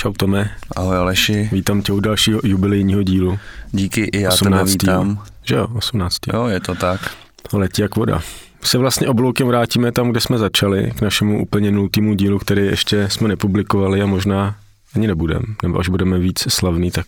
[0.00, 0.50] Čau Tome.
[0.76, 1.48] Ahoj Aleši.
[1.52, 3.38] Vítám tě u dalšího jubilejního dílu.
[3.72, 4.50] Díky, i já 18.
[4.50, 5.24] tebe vítám.
[5.42, 6.16] Že jo, 18.
[6.32, 7.00] Jo, je to tak.
[7.52, 8.20] Letí jak voda.
[8.62, 13.08] Se vlastně obloukem vrátíme tam, kde jsme začali, k našemu úplně nultýmu dílu, který ještě
[13.08, 14.56] jsme nepublikovali a možná
[14.94, 17.06] ani nebudeme, nebo až budeme víc slavný, tak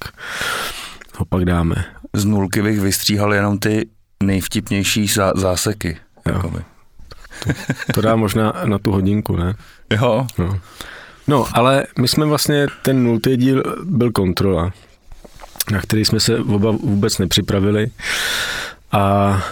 [1.17, 1.85] ho pak dáme.
[2.13, 3.89] Z nulky bych vystříhal jenom ty
[4.23, 5.97] nejvtipnější zá- záseky.
[6.29, 6.43] Jo.
[7.45, 7.53] To,
[7.95, 9.55] to dá možná na tu hodinku, ne?
[9.91, 10.27] Jo.
[10.39, 10.61] No.
[11.27, 14.73] No, ale my jsme vlastně, ten nultý díl byl kontrola,
[15.71, 17.91] na který jsme se oba vůbec nepřipravili
[18.93, 19.43] a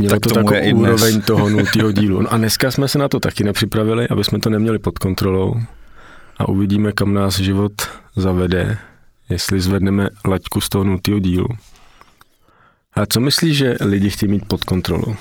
[0.00, 2.22] Mělo tak to takovou úroveň toho nultého dílu.
[2.22, 5.54] No a dneska jsme se na to taky nepřipravili, aby jsme to neměli pod kontrolou
[6.36, 7.72] a uvidíme, kam nás život
[8.16, 8.78] zavede,
[9.28, 11.48] jestli zvedneme laťku z toho nultého dílu.
[12.94, 15.16] A co myslíš, že lidi chtějí mít pod kontrolou?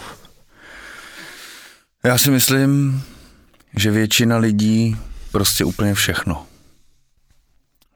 [2.03, 3.01] Já si myslím,
[3.75, 4.97] že většina lidí
[5.31, 6.45] prostě úplně všechno.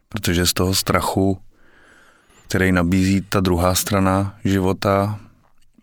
[0.10, 1.42] Protože z toho strachu,
[2.48, 5.20] který nabízí ta druhá strana života,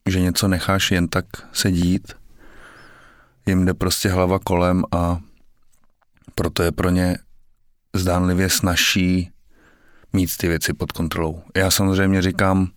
[0.09, 2.13] že něco necháš jen tak sedít,
[3.47, 5.21] jim jde prostě hlava kolem a
[6.35, 7.19] proto je pro ně
[7.95, 9.31] zdánlivě snažší
[10.13, 11.43] mít ty věci pod kontrolou.
[11.57, 12.69] Já samozřejmě říkám,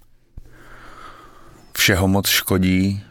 [1.78, 3.03] všeho moc škodí,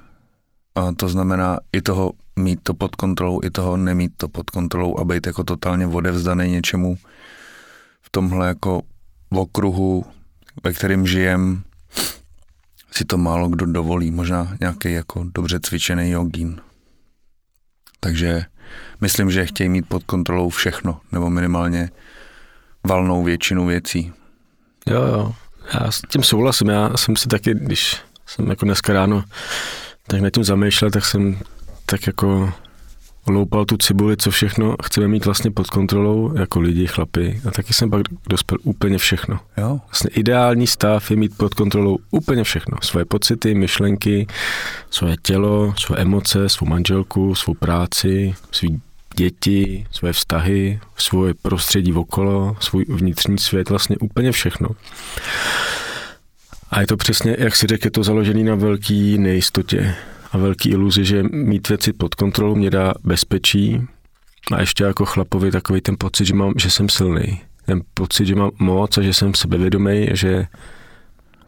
[0.75, 4.99] a to znamená i toho mít to pod kontrolou, i toho nemít to pod kontrolou
[4.99, 6.97] a být jako totálně odevzdaný něčemu
[8.03, 8.83] v tomhle jako
[9.31, 10.05] okruhu,
[10.65, 11.63] ve kterém žijem,
[12.91, 16.61] si to málo kdo dovolí, možná nějaký jako dobře cvičený jogín.
[18.01, 18.45] Takže
[19.01, 21.91] myslím, že chtějí mít pod kontrolou všechno, nebo minimálně
[22.87, 24.13] valnou většinu věcí.
[24.87, 25.35] Jo, jo,
[25.75, 27.97] já s tím souhlasím, já jsem si taky, když
[28.27, 29.25] jsem jako dneska ráno
[30.07, 31.39] tak nad tím zamýšlel, tak jsem
[31.91, 32.53] tak jako
[33.27, 37.41] loupal tu cibuli, co všechno chceme mít vlastně pod kontrolou jako lidi, chlapy.
[37.49, 39.41] A taky jsem pak dospěl úplně všechno.
[39.57, 39.81] Jo.
[39.87, 42.79] Vlastně ideální stav je mít pod kontrolou úplně všechno.
[42.83, 44.27] Svoje pocity, myšlenky,
[44.91, 48.81] svoje tělo, svoje emoce, svou manželku, svou práci, svý
[49.17, 54.69] děti, svoje vztahy, svoje prostředí okolo, svůj vnitřní svět, vlastně úplně všechno.
[56.71, 59.95] A je to přesně, jak si řekl, je to založený na velký nejistotě
[60.33, 63.83] a velký iluzi, že mít věci pod kontrolou mě dá bezpečí
[64.53, 67.41] a ještě jako chlapovi takový ten pocit, že, mám, že jsem silný.
[67.67, 70.47] Ten pocit, že mám moc a že jsem sebevědomý, že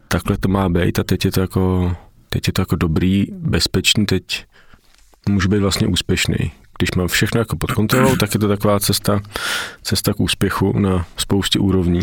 [0.07, 1.95] takhle to má být a teď je to jako,
[2.29, 4.45] teď je to jako dobrý, bezpečný, teď
[5.29, 6.51] můžu být vlastně úspěšný.
[6.77, 9.21] Když mám všechno jako pod kontrolou, tak je to taková cesta,
[9.81, 12.01] cesta k úspěchu na spoustě úrovní.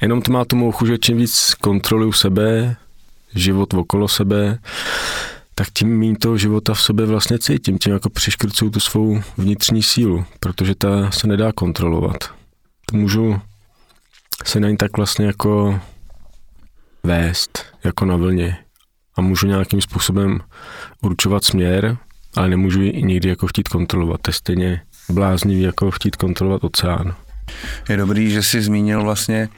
[0.00, 2.76] Jenom to má tu mouchu, že čím víc kontroluju sebe,
[3.34, 4.58] život okolo sebe,
[5.54, 9.82] tak tím méně toho života v sobě vlastně cítím, tím jako přiškrcuju tu svou vnitřní
[9.82, 12.34] sílu, protože ta se nedá kontrolovat.
[12.90, 13.40] To můžu
[14.44, 15.80] se na ní tak vlastně jako
[17.02, 18.56] vést, jako na vlně.
[19.16, 20.40] A můžu nějakým způsobem
[21.02, 21.96] určovat směr,
[22.36, 24.20] ale nemůžu ji nikdy jako chtít kontrolovat.
[24.20, 27.14] To je stejně bláznivý, jako chtít kontrolovat oceán.
[27.88, 29.48] Je dobrý, že jsi zmínil vlastně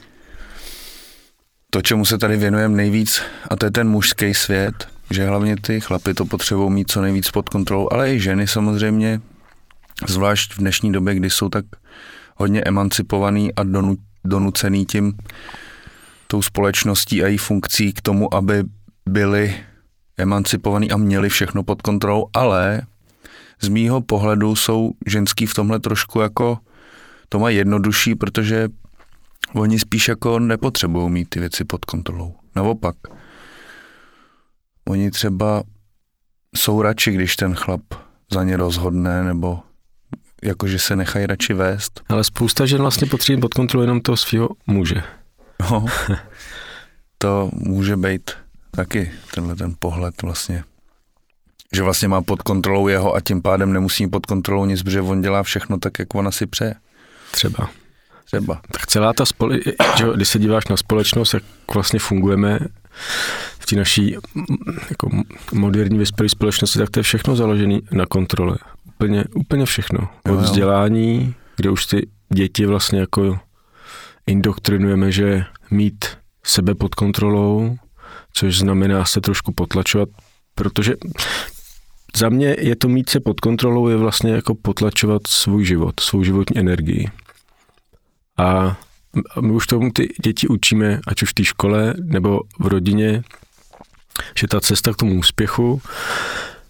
[1.71, 5.81] to, čemu se tady věnujeme nejvíc, a to je ten mužský svět, že hlavně ty
[5.81, 9.21] chlapy to potřebují mít co nejvíc pod kontrolou, ale i ženy samozřejmě,
[10.09, 11.65] zvlášť v dnešní době, kdy jsou tak
[12.37, 15.13] hodně emancipovaný a donu, donucený tím
[16.27, 18.65] tou společností a její funkcí k tomu, aby
[19.09, 19.55] byli
[20.17, 22.83] emancipovaní a měli všechno pod kontrolou, ale
[23.61, 26.59] z mýho pohledu jsou ženský v tomhle trošku jako
[27.29, 28.69] to má jednodušší, protože
[29.55, 32.35] oni spíš jako nepotřebují mít ty věci pod kontrolou.
[32.57, 32.97] Naopak,
[34.89, 35.63] Oni třeba
[36.57, 37.81] jsou radši, když ten chlap
[38.33, 39.61] za ně rozhodne, nebo
[40.45, 42.01] jakože se nechají radši vést.
[42.09, 45.03] Ale spousta žen vlastně potřebuje pod kontrolou jenom toho svého muže.
[45.61, 45.87] No,
[47.19, 48.31] to může být
[48.71, 50.65] taky tenhle ten pohled vlastně.
[51.73, 55.23] Že vlastně má pod kontrolou jeho a tím pádem nemusí pod kontrolou nic, protože on
[55.23, 56.75] dělá všechno tak, jak ona si přeje.
[57.31, 57.71] Třeba.
[58.25, 58.61] Třeba.
[58.71, 59.59] Tak celá ta spole...
[60.15, 61.43] když se díváš na společnost, jak
[61.75, 62.59] vlastně fungujeme,
[63.65, 64.17] v té naší
[64.91, 65.11] jako
[65.53, 68.57] moderní vyspělé společnosti, tak to je všechno založené na kontrole.
[68.87, 70.09] Úplně, úplně všechno.
[70.31, 73.39] Od vzdělání, kde už ty děti vlastně jako
[74.27, 76.05] indoktrinujeme, že mít
[76.47, 77.77] sebe pod kontrolou,
[78.33, 80.09] což znamená se trošku potlačovat,
[80.55, 80.95] protože
[82.17, 86.25] za mě je to mít se pod kontrolou, je vlastně jako potlačovat svůj život, svou
[86.25, 87.09] životní energii.
[88.39, 88.77] A
[89.41, 93.23] my už tomu ty děti učíme, ať už v té škole nebo v rodině,
[94.39, 95.83] že ta cesta k tomu úspěchu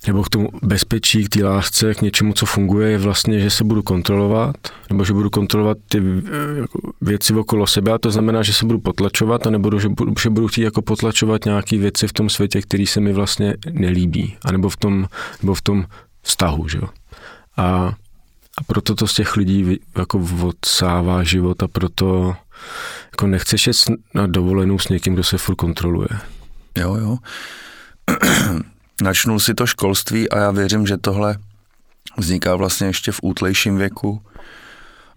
[0.07, 3.65] nebo k tomu bezpečí, k té lásce, k něčemu, co funguje, je vlastně, že se
[3.65, 4.57] budu kontrolovat,
[4.91, 6.03] nebo že budu kontrolovat ty
[6.61, 10.15] jako věci okolo sebe a to znamená, že se budu potlačovat, a nebo že budu,
[10.23, 14.37] že budu chtít jako potlačovat nějaké věci v tom světě, které se mi vlastně nelíbí,
[14.45, 15.09] anebo v tom,
[15.43, 15.85] nebo v tom
[16.23, 16.89] vztahu, že jo.
[17.57, 17.65] A,
[18.59, 22.37] a proto to z těch lidí jako odsává život a proto
[23.13, 23.77] jako nechceš jet
[24.15, 26.09] na dovolenou s někým, kdo se furt kontroluje.
[26.79, 27.19] Jo, jo.
[29.03, 31.39] Načnul si to školství a já věřím, že tohle
[32.17, 34.23] vzniká vlastně ještě v útlejším věku.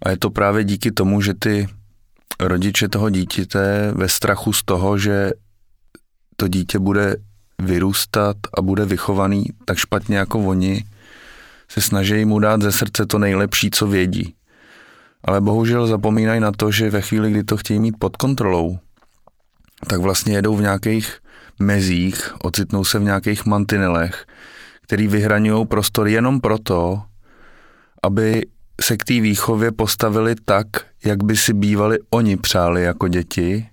[0.02, 1.68] A je to právě díky tomu, že ty
[2.40, 5.30] rodiče toho dítěte ve strachu z toho, že
[6.36, 7.16] to dítě bude
[7.62, 10.84] vyrůstat a bude vychovaný tak špatně jako oni,
[11.68, 14.34] se snaží mu dát ze srdce to nejlepší, co vědí.
[15.24, 18.78] Ale bohužel zapomínají na to, že ve chvíli, kdy to chtějí mít pod kontrolou,
[19.86, 21.18] tak vlastně jedou v nějakých
[21.58, 24.26] mezích, ocitnou se v nějakých mantinelech,
[24.82, 27.02] který vyhraňují prostor jenom proto,
[28.02, 28.46] aby
[28.80, 30.66] se k té výchově postavili tak,
[31.04, 33.66] jak by si bývali oni přáli jako děti,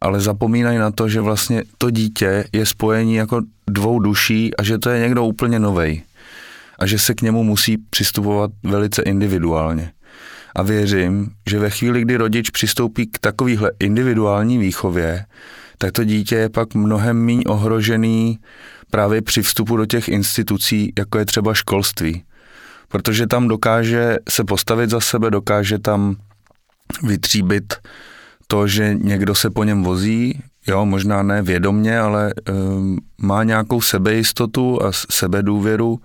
[0.00, 3.40] ale zapomínají na to, že vlastně to dítě je spojení jako
[3.70, 6.02] dvou duší a že to je někdo úplně novej
[6.78, 9.92] a že se k němu musí přistupovat velice individuálně.
[10.56, 15.24] A věřím, že ve chvíli, kdy rodič přistoupí k takovýhle individuální výchově,
[15.84, 18.38] tak to dítě je pak mnohem méně ohrožený
[18.90, 22.24] právě při vstupu do těch institucí, jako je třeba školství.
[22.88, 26.16] Protože tam dokáže se postavit za sebe, dokáže tam
[27.02, 27.74] vytříbit
[28.46, 33.80] to, že někdo se po něm vozí, jo, možná ne vědomně, ale um, má nějakou
[33.80, 36.00] sebejistotu a sebedůvěru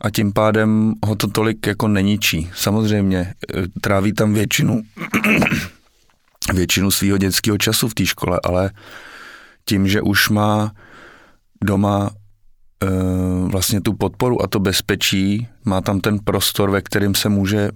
[0.00, 2.50] a tím pádem ho to tolik jako neničí.
[2.54, 3.34] Samozřejmě e,
[3.80, 4.82] tráví tam většinu
[6.54, 8.70] většinu svého dětského času v té škole, ale
[9.64, 10.72] tím, že už má
[11.64, 12.86] doma e,
[13.48, 17.70] vlastně tu podporu a to bezpečí, má tam ten prostor, ve kterém se může e,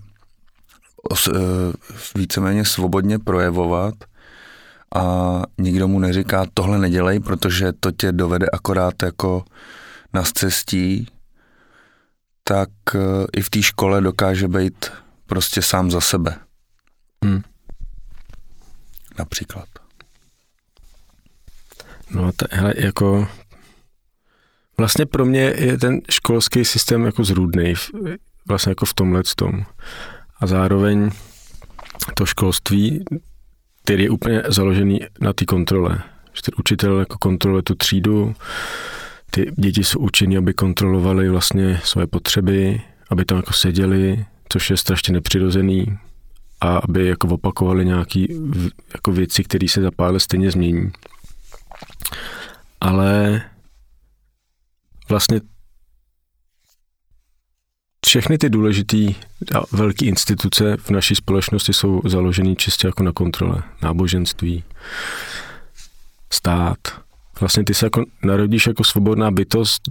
[2.14, 3.94] víceméně svobodně projevovat
[4.94, 9.44] a nikdo mu neříká, tohle nedělej, protože to tě dovede akorát jako
[10.12, 11.08] na cestí,
[12.44, 12.98] tak e,
[13.32, 14.86] i v té škole dokáže být
[15.26, 16.36] prostě sám za sebe.
[17.24, 17.42] Hmm
[19.18, 19.68] například.
[22.10, 23.28] No, t- hele, jako
[24.78, 27.74] vlastně pro mě je ten školský systém jako zrůdný,
[28.48, 29.64] vlastně jako v tomhle tom.
[30.40, 31.10] A zároveň
[32.14, 33.04] to školství,
[33.84, 36.02] který je úplně založený na té kontrole.
[36.32, 38.34] Že ten učitel jako kontroluje tu třídu,
[39.30, 44.76] ty děti jsou učeny, aby kontrolovali vlastně své potřeby, aby tam jako seděli, což je
[44.76, 45.98] strašně nepřirozený,
[46.60, 48.24] a aby jako opakovali nějaké
[48.94, 50.90] jako věci, které se za pár let stejně změní.
[52.80, 53.42] Ale
[55.08, 55.40] vlastně
[58.06, 58.96] všechny ty důležité
[59.54, 63.62] a velké instituce v naší společnosti jsou založeny čistě jako na kontrole.
[63.82, 64.64] Náboženství,
[66.32, 66.78] stát.
[67.40, 69.82] Vlastně ty se jako narodíš jako svobodná bytost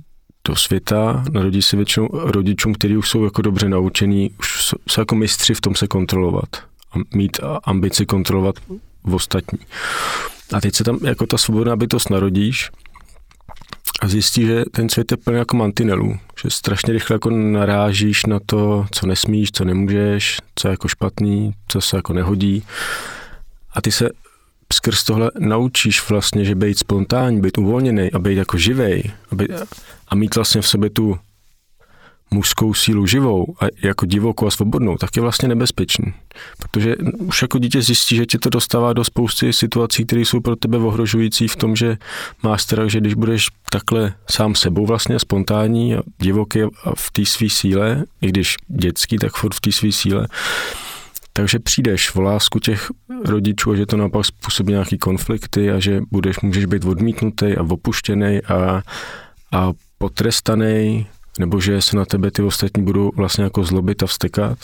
[0.45, 5.15] do světa, narodí se většinou rodičům, kteří už jsou jako dobře naučení, už jsou jako
[5.15, 6.49] mistři v tom se kontrolovat
[6.91, 8.55] a mít ambici kontrolovat
[9.03, 9.59] v ostatní.
[10.53, 12.71] A teď se tam jako ta svobodná bytost narodíš
[14.01, 18.39] a zjistí, že ten svět je plný jako mantinelů, že strašně rychle jako narážíš na
[18.45, 22.63] to, co nesmíš, co nemůžeš, co je jako špatný, co se jako nehodí.
[23.73, 24.09] A ty se
[24.73, 29.51] skrz tohle naučíš vlastně, že být spontánní, být uvolněný a být jako živej a, být,
[30.07, 31.19] a mít vlastně v sobě tu
[32.31, 36.13] mužskou sílu živou a jako divokou a svobodnou, tak je vlastně nebezpečný.
[36.59, 40.55] Protože už jako dítě zjistí, že tě to dostává do spousty situací, které jsou pro
[40.55, 41.97] tebe ohrožující v tom, že
[42.43, 47.25] máš strach, že když budeš takhle sám sebou vlastně spontánní a divoký a v té
[47.25, 50.27] své síle, i když dětský, tak furt v té své síle,
[51.37, 52.91] takže přijdeš v lásku těch
[53.25, 57.61] rodičů a že to naopak způsobí nějaký konflikty a že budeš, můžeš být odmítnutý a
[57.61, 58.81] opuštěný a,
[59.51, 61.07] a potrestaný,
[61.39, 64.57] nebo že se na tebe ty ostatní budou vlastně jako zlobit a vstekat,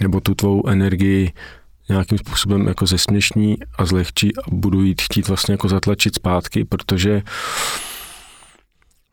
[0.00, 1.32] nebo tu tvou energii
[1.88, 7.22] nějakým způsobem jako zesměšní a zlehčí a budou jít chtít vlastně jako zatlačit zpátky, protože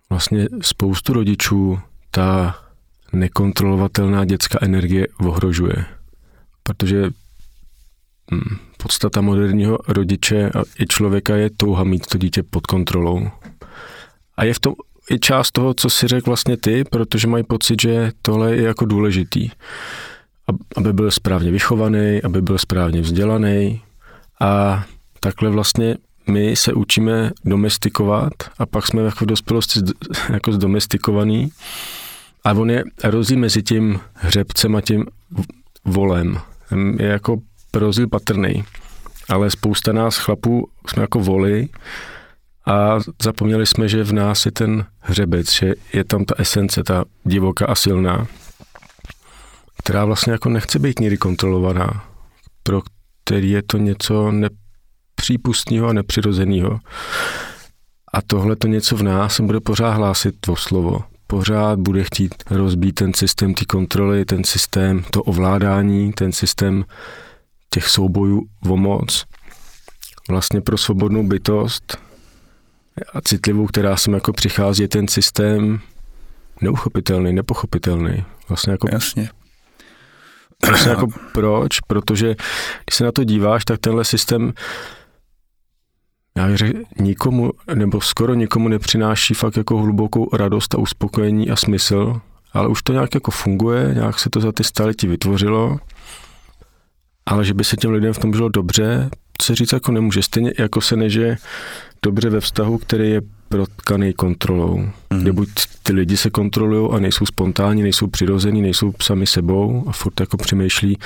[0.10, 1.79] vlastně spoustu rodičů
[2.12, 2.58] ta
[3.13, 5.99] nekontrolovatelná dětská energie ohrožuje
[6.70, 7.10] protože
[8.32, 13.30] hm, podstata moderního rodiče a i člověka je touha mít to dítě pod kontrolou.
[14.38, 14.74] A je v tom
[15.12, 18.86] i část toho, co si řekl vlastně ty, protože mají pocit, že tohle je jako
[18.86, 19.50] důležitý.
[20.78, 23.82] Aby byl správně vychovaný, aby byl správně vzdělaný
[24.42, 24.84] a
[25.20, 25.98] takhle vlastně
[26.28, 29.80] my se učíme domestikovat a pak jsme jako v dospělosti
[30.34, 31.52] jako zdomestikovaný
[32.44, 35.06] a on je rozdíl mezi tím hřebcem a tím
[35.86, 36.49] volem.
[37.00, 37.38] Je jako
[37.74, 38.64] rozdíl patrný.
[39.30, 41.70] Ale spousta nás chlapů jsme jako voli
[42.66, 47.06] a zapomněli jsme, že v nás je ten hřebec, že je tam ta esence, ta
[47.24, 48.28] divoká a silná,
[49.78, 52.04] která vlastně jako nechce být nikdy kontrolovaná,
[52.64, 52.82] pro
[53.24, 56.80] který je to něco nepřípustného a nepřirozeného.
[58.14, 61.04] A tohle to něco v nás bude pořád hlásit to slovo.
[61.32, 66.86] Pořád bude chtít rozbít ten systém ty kontroly, ten systém to ovládání, ten systém
[67.70, 69.26] těch soubojů o moc.
[70.30, 71.98] Vlastně pro svobodnou bytost
[73.14, 75.80] a citlivou, která sem jako přichází, je ten systém
[76.62, 78.26] neuchopitelný, nepochopitelný.
[78.50, 79.30] Vlastně jako Jasně.
[80.68, 81.80] Vlastně jako proč?
[81.80, 82.36] Protože
[82.86, 84.54] když se na to díváš, tak tenhle systém
[86.48, 92.22] já řekl, nikomu, nebo skoro nikomu nepřináší fakt jako hlubokou radost a uspokojení a smysl,
[92.53, 95.79] ale už to nějak jako funguje, nějak se to za ty staletí vytvořilo,
[97.25, 99.10] ale že by se těm lidem v tom žilo dobře,
[99.41, 100.24] se říct jako nemůže.
[100.24, 101.36] Stejně jako se neže
[102.03, 105.20] dobře ve vztahu, který je protkaný kontrolou, mm.
[105.20, 105.50] kde buď
[105.84, 110.38] ty lidi se kontrolují a nejsou spontánní, nejsou přirození, nejsou sami sebou a furt jako
[110.38, 110.98] přemýšlí,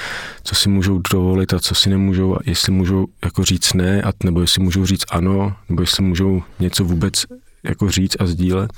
[0.43, 4.11] co si můžou dovolit a co si nemůžou a jestli můžou jako říct ne, a,
[4.23, 7.25] nebo jestli můžou říct ano, nebo jestli můžou něco vůbec
[7.63, 8.71] jako říct a sdílet.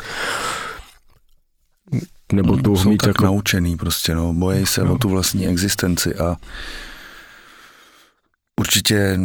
[2.34, 3.24] Nebo to jsou mít tak jako...
[3.24, 4.94] naučený prostě, no, bojí se no.
[4.94, 6.36] o tu vlastní existenci a
[8.60, 9.20] určitě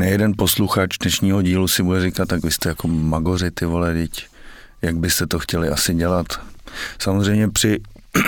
[0.00, 4.26] nejeden posluchač dnešního dílu si bude říkat, tak vy jste jako magoři, ty vole, teď,
[4.82, 6.26] jak byste to chtěli asi dělat.
[6.98, 7.80] Samozřejmě při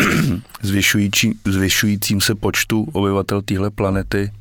[0.62, 4.32] zvyšující, zvyšujícím se počtu obyvatel téhle planety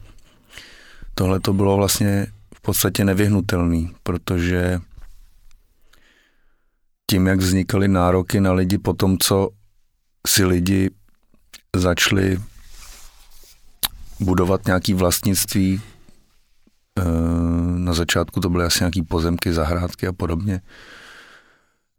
[1.21, 4.79] tohle to bylo vlastně v podstatě nevyhnutelný, protože
[7.11, 9.49] tím, jak vznikaly nároky na lidi po tom, co
[10.27, 10.89] si lidi
[11.75, 12.39] začali
[14.19, 15.81] budovat nějaký vlastnictví
[17.77, 20.61] na začátku to byly asi nějaký pozemky, zahrádky a podobně,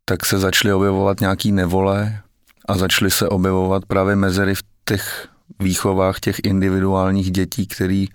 [0.04, 2.22] tak se začaly objevovat nějaký nevole
[2.68, 5.28] a začaly se objevovat právě mezery v těch
[5.60, 8.08] výchovách těch individuálních dětí, který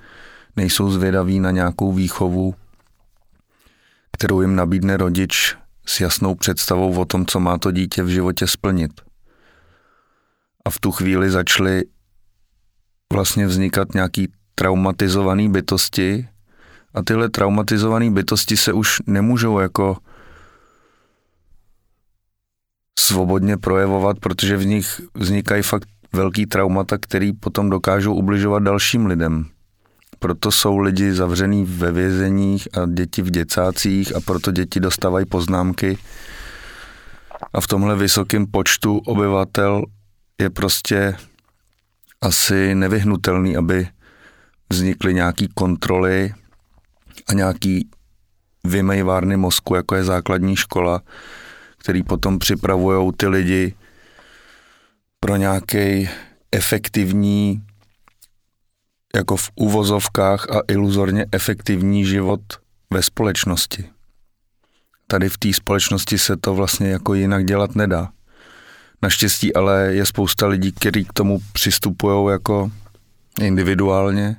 [0.56, 2.56] nejsou zvědaví na nějakou výchovu,
[4.12, 5.56] kterou jim nabídne rodič
[5.86, 9.02] s jasnou představou o tom, co má to dítě v životě splnit.
[10.66, 11.84] A v tu chvíli začaly
[13.14, 16.28] vlastně vznikat nějaký traumatizované bytosti,
[16.98, 19.98] a tyhle traumatizované bytosti se už nemůžou jako
[23.00, 29.46] svobodně projevovat, protože v nich vznikají fakt velký traumata, který potom dokážou ubližovat dalším lidem.
[30.20, 35.98] Proto jsou lidi zavřený ve vězeních a děti v děcácích a proto děti dostávají poznámky.
[37.54, 39.84] A v tomhle vysokém počtu obyvatel
[40.42, 41.16] je prostě
[42.22, 43.88] asi nevyhnutelný, aby
[44.70, 46.34] vznikly nějaké kontroly
[47.34, 47.90] nějaký
[48.64, 51.02] vymejvárny mozku, jako je základní škola,
[51.78, 53.76] který potom připravují ty lidi
[55.20, 56.10] pro nějaký
[56.52, 57.62] efektivní,
[59.16, 62.42] jako v uvozovkách a iluzorně efektivní život
[62.94, 63.90] ve společnosti.
[65.08, 68.10] Tady v té společnosti se to vlastně jako jinak dělat nedá.
[69.02, 72.72] Naštěstí ale je spousta lidí, kteří k tomu přistupují jako
[73.42, 74.36] individuálně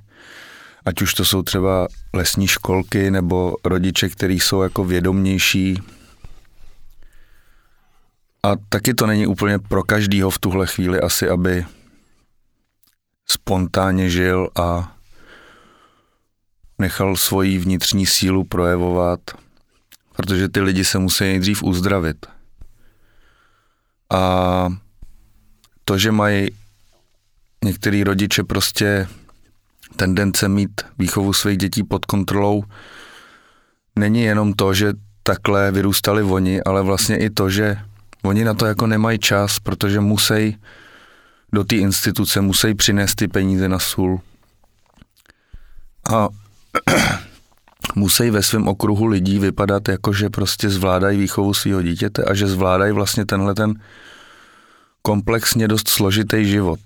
[0.88, 5.83] ať už to jsou třeba lesní školky nebo rodiče, kteří jsou jako vědomnější.
[8.42, 11.66] A taky to není úplně pro každýho v tuhle chvíli asi, aby
[13.26, 14.97] spontánně žil a
[16.78, 19.21] nechal svoji vnitřní sílu projevovat,
[20.16, 22.26] protože ty lidi se musí nejdřív uzdravit.
[24.11, 24.68] A
[25.85, 26.49] to, že mají
[27.64, 29.09] některý rodiče prostě
[29.99, 32.64] tendence mít výchovu svých dětí pod kontrolou
[33.99, 37.76] není jenom to, že takhle vyrůstali oni, ale vlastně i to, že
[38.23, 40.57] oni na to jako nemají čas, protože musí
[41.52, 44.21] do té instituce, musí přinést ty peníze na sůl.
[46.12, 46.28] A
[47.95, 52.47] musí ve svém okruhu lidí vypadat jako, že prostě zvládají výchovu svého dítěte a že
[52.47, 53.75] zvládají vlastně tenhle ten
[55.02, 56.81] komplexně dost složitý život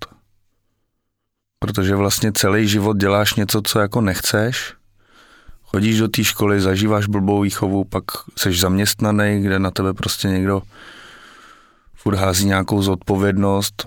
[1.62, 4.74] protože vlastně celý život děláš něco, co jako nechceš,
[5.62, 8.04] chodíš do té školy, zažíváš blbou výchovu, pak
[8.38, 10.62] seš zaměstnaný, kde na tebe prostě někdo
[11.94, 13.86] furt hází nějakou zodpovědnost,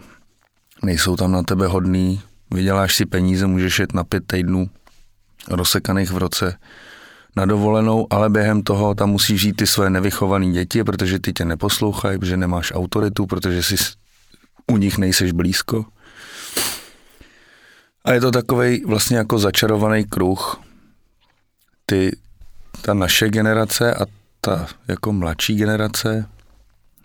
[0.84, 4.70] nejsou tam na tebe hodný, vyděláš si peníze, můžeš jet na pět týdnů
[5.48, 6.58] rozsekaných v roce
[7.36, 11.46] na dovolenou, ale během toho tam musíš žít ty své nevychované děti, protože ty tě
[11.46, 13.76] neposlouchají, protože nemáš autoritu, protože si
[14.72, 15.86] u nich nejseš blízko.
[18.06, 20.62] A je to takový vlastně jako začarovaný kruh.
[21.86, 22.18] Ty,
[22.82, 24.06] ta naše generace a
[24.42, 26.30] ta jako mladší generace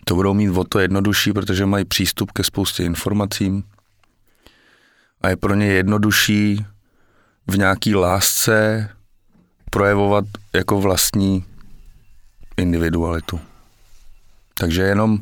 [0.05, 3.63] to budou mít o to jednodušší, protože mají přístup ke spoustě informacím
[5.21, 6.65] a je pro ně jednodušší
[7.47, 8.89] v nějaký lásce
[9.69, 11.45] projevovat jako vlastní
[12.57, 13.39] individualitu.
[14.57, 15.17] Takže jenom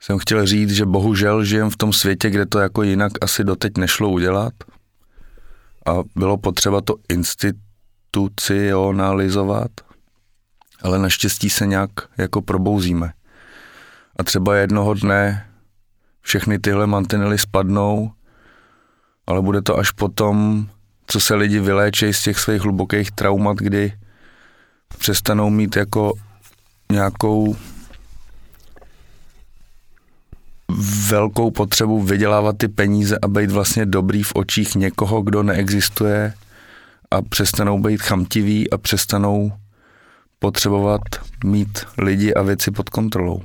[0.00, 3.78] jsem chtěl říct, že bohužel žijem v tom světě, kde to jako jinak asi doteď
[3.78, 4.52] nešlo udělat
[5.86, 9.70] a bylo potřeba to institucionalizovat,
[10.82, 13.12] ale naštěstí se nějak jako probouzíme.
[14.18, 15.46] A třeba jednoho dne
[16.20, 18.10] všechny tyhle mantinely spadnou,
[19.26, 20.66] ale bude to až potom,
[21.06, 23.92] co se lidi vyléčejí z těch svých hlubokých traumat, kdy
[24.98, 26.12] přestanou mít jako
[26.92, 27.56] nějakou
[31.08, 36.34] velkou potřebu vydělávat ty peníze a být vlastně dobrý v očích někoho, kdo neexistuje
[37.10, 39.52] a přestanou být chamtiví a přestanou
[40.38, 41.00] potřebovat
[41.44, 43.42] mít lidi a věci pod kontrolou.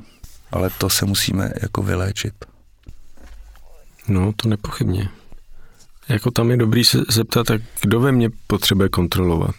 [0.52, 2.34] Ale to se musíme jako vyléčit.
[4.08, 5.10] No, to nepochybně.
[6.10, 9.56] Jako tam je dobrý se zeptat, tak kdo ve mně potřebuje kontrolovat?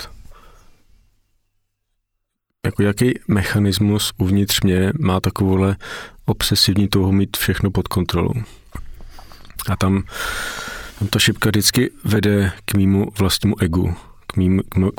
[2.66, 5.76] Jako jaký mechanismus uvnitř mě má takovouhle
[6.26, 8.34] obsesivní touhu mít všechno pod kontrolou?
[9.68, 10.02] A tam,
[10.98, 13.94] tam ta šipka vždycky vede k mýmu vlastnímu egu,
[14.26, 14.90] k mým, k mo,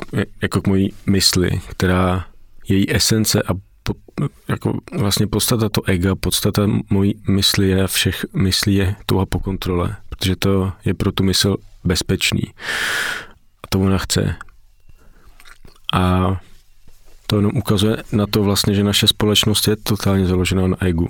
[0.42, 2.26] jako k mojí mysli, která
[2.68, 3.94] její esence a po,
[4.48, 9.96] jako vlastně podstata to ega, podstata mojí mysli je všech myslí je touha po kontrole,
[10.08, 12.42] protože to je pro tu mysl bezpečný.
[13.64, 14.36] A to ona chce.
[15.94, 16.36] A
[17.30, 21.08] to jenom ukazuje na to vlastně, že naše společnost je totálně založená na egu.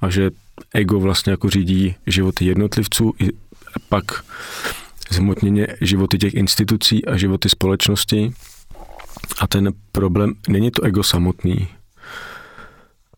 [0.00, 0.30] A že
[0.74, 3.28] ego vlastně jako řídí životy jednotlivců i
[3.88, 4.04] pak
[5.10, 8.32] zhmotněně životy těch institucí a životy společnosti.
[9.40, 11.68] A ten problém, není to ego samotný,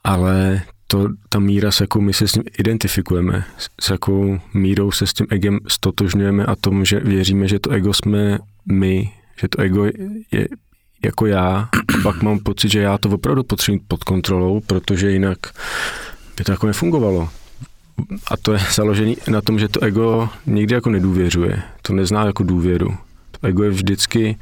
[0.05, 3.45] ale to, ta míra, s jakou my se s ním identifikujeme,
[3.81, 7.95] s jakou mírou se s tím egem stotožňujeme a tomu, že věříme, že to ego
[7.95, 9.85] jsme my, že to ego
[10.33, 10.49] je
[11.05, 11.69] jako já,
[12.03, 15.39] pak mám pocit, že já to opravdu potřebuji pod kontrolou, protože jinak
[16.37, 17.29] by to jako nefungovalo.
[18.31, 21.63] A to je založené na tom, že to ego nikdy jako nedůvěřuje.
[21.83, 22.97] To nezná jako důvěru.
[23.31, 24.39] To ego je vždycky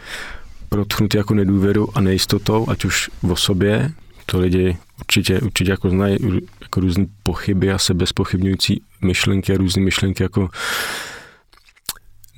[0.68, 3.92] protchnutý jako nedůvěru a nejistotou, ať už v sobě,
[4.26, 6.16] to lidi určitě, určitě jako znají
[6.60, 10.48] jako různé pochyby a sebezpochybňující myšlenky a různé myšlenky jako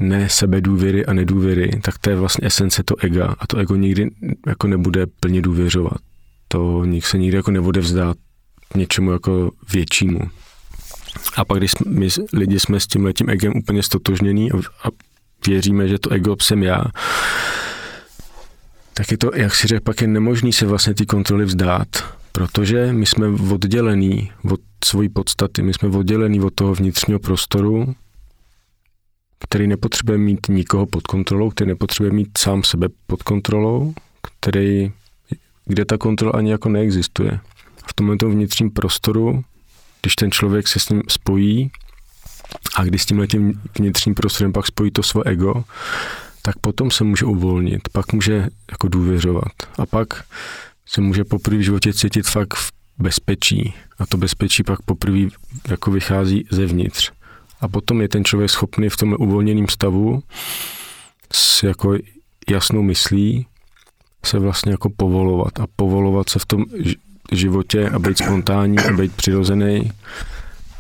[0.01, 4.11] ne sebedůvěry a nedůvěry, tak to je vlastně esence to ega a to ego nikdy
[4.47, 5.99] jako nebude plně důvěřovat.
[6.49, 8.17] To se nikdy jako nebude vzdát
[8.75, 10.21] něčemu jako většímu.
[11.37, 14.89] A pak, když my lidi jsme s tím letím egem úplně stotožnění a, a
[15.47, 16.85] věříme, že to ego jsem já,
[18.95, 21.89] tak je to, jak si řekl, pak je nemožný se vlastně ty kontroly vzdát,
[22.33, 27.95] protože my jsme oddělení od svojí podstaty, my jsme oddělení od toho vnitřního prostoru,
[29.45, 33.95] který nepotřebuje mít nikoho pod kontrolou, který nepotřebuje mít sám sebe pod kontrolou,
[34.41, 34.93] který,
[35.67, 37.41] kde ta kontrola ani jako neexistuje.
[37.89, 39.45] V tomto vnitřním prostoru,
[40.03, 41.71] když ten člověk se s ním spojí
[42.77, 45.65] a když s tím letím vnitřním prostorem pak spojí to své ego,
[46.43, 50.25] tak potom se může uvolnit, pak může jako důvěřovat a pak
[50.87, 55.19] se může poprvé v životě cítit fakt v bezpečí a to bezpečí pak poprvé
[55.69, 57.13] jako vychází zevnitř.
[57.61, 60.23] A potom je ten člověk schopný v tom uvolněném stavu
[61.33, 61.95] s jako
[62.51, 63.47] jasnou myslí
[64.25, 66.65] se vlastně jako povolovat a povolovat se v tom
[67.33, 69.93] životě a být spontánní a být přirozený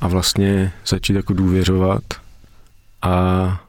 [0.00, 2.02] a vlastně začít jako důvěřovat
[3.02, 3.60] a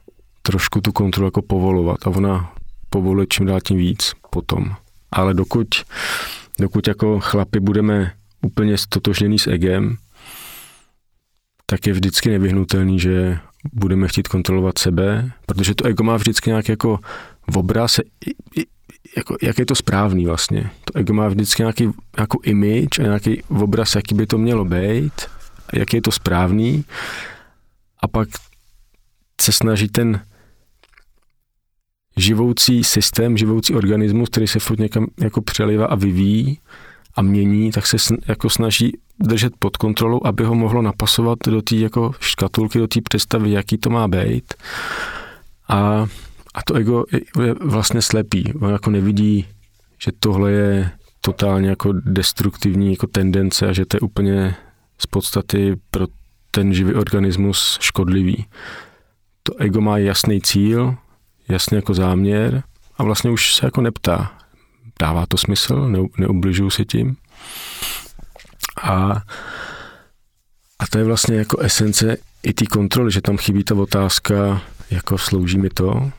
[0.42, 2.54] trošku tu kontrolu jako povolovat a ona
[2.90, 4.76] povoluje čím dál tím víc potom.
[5.12, 5.68] Ale dokud,
[6.60, 9.98] dokud jako chlapi budeme úplně stotožněný s egem,
[11.72, 13.40] tak je vždycky nevyhnutelný, že
[13.74, 17.00] budeme chtít kontrolovat sebe, protože to ego má vždycky nějaký jako
[17.56, 18.00] obraz,
[19.18, 20.70] jako, jak je to správný vlastně.
[20.86, 25.14] To ego má vždycky nějaký jako image a nějaký obraz, jaký by to mělo být,
[25.74, 26.86] jak je to správný
[28.00, 28.30] a pak
[29.42, 30.26] se snaží ten
[32.18, 36.60] živoucí systém, živoucí organismus, který se furt někam jako přelivá a vyvíjí
[37.16, 37.98] a mění, tak se
[38.28, 43.02] jako snaží držet pod kontrolou, aby ho mohlo napasovat do té jako škatulky, do té
[43.02, 44.54] představy, jaký to má být.
[45.68, 46.08] A,
[46.54, 47.04] a to ego
[47.42, 48.54] je vlastně slepý.
[48.54, 49.48] On jako nevidí
[50.04, 54.56] že tohle je totálně jako destruktivní jako tendence a že to je úplně
[54.98, 56.08] z podstaty pro
[56.52, 58.46] ten živý organismus škodlivý.
[59.44, 60.96] To ego má jasný cíl,
[61.50, 62.64] jasný jako záměr
[62.98, 64.41] a vlastně už se jako neptá.
[65.00, 67.16] Dává to smysl, ne, neubližuju si tím.
[68.82, 69.22] A,
[70.80, 75.18] a to je vlastně jako esence i té kontroly, že tam chybí ta otázka, jako
[75.18, 76.12] slouží mi to,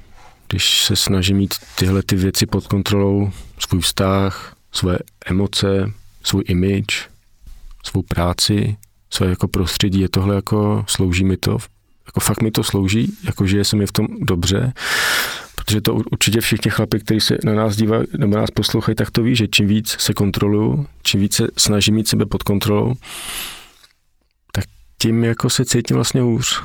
[0.48, 7.08] když se snažím mít tyhle ty věci pod kontrolou, svůj vztah, své emoce, svůj image,
[7.84, 8.76] svou práci,
[9.10, 11.58] své jako prostředí, je tohle jako, slouží mi to,
[12.06, 14.72] jako fakt mi to slouží, jako žije se mi v tom dobře,
[15.64, 19.22] protože to určitě všichni chlapi, kteří se na nás dívají nebo nás poslouchají, tak to
[19.22, 22.94] ví, že čím víc se kontroluju, čím víc se snažím mít sebe pod kontrolou,
[24.52, 24.64] tak
[24.98, 26.62] tím jako se cítím vlastně hůř.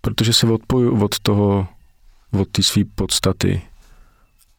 [0.00, 1.68] Protože se odpoju od toho,
[2.32, 3.62] od té své podstaty.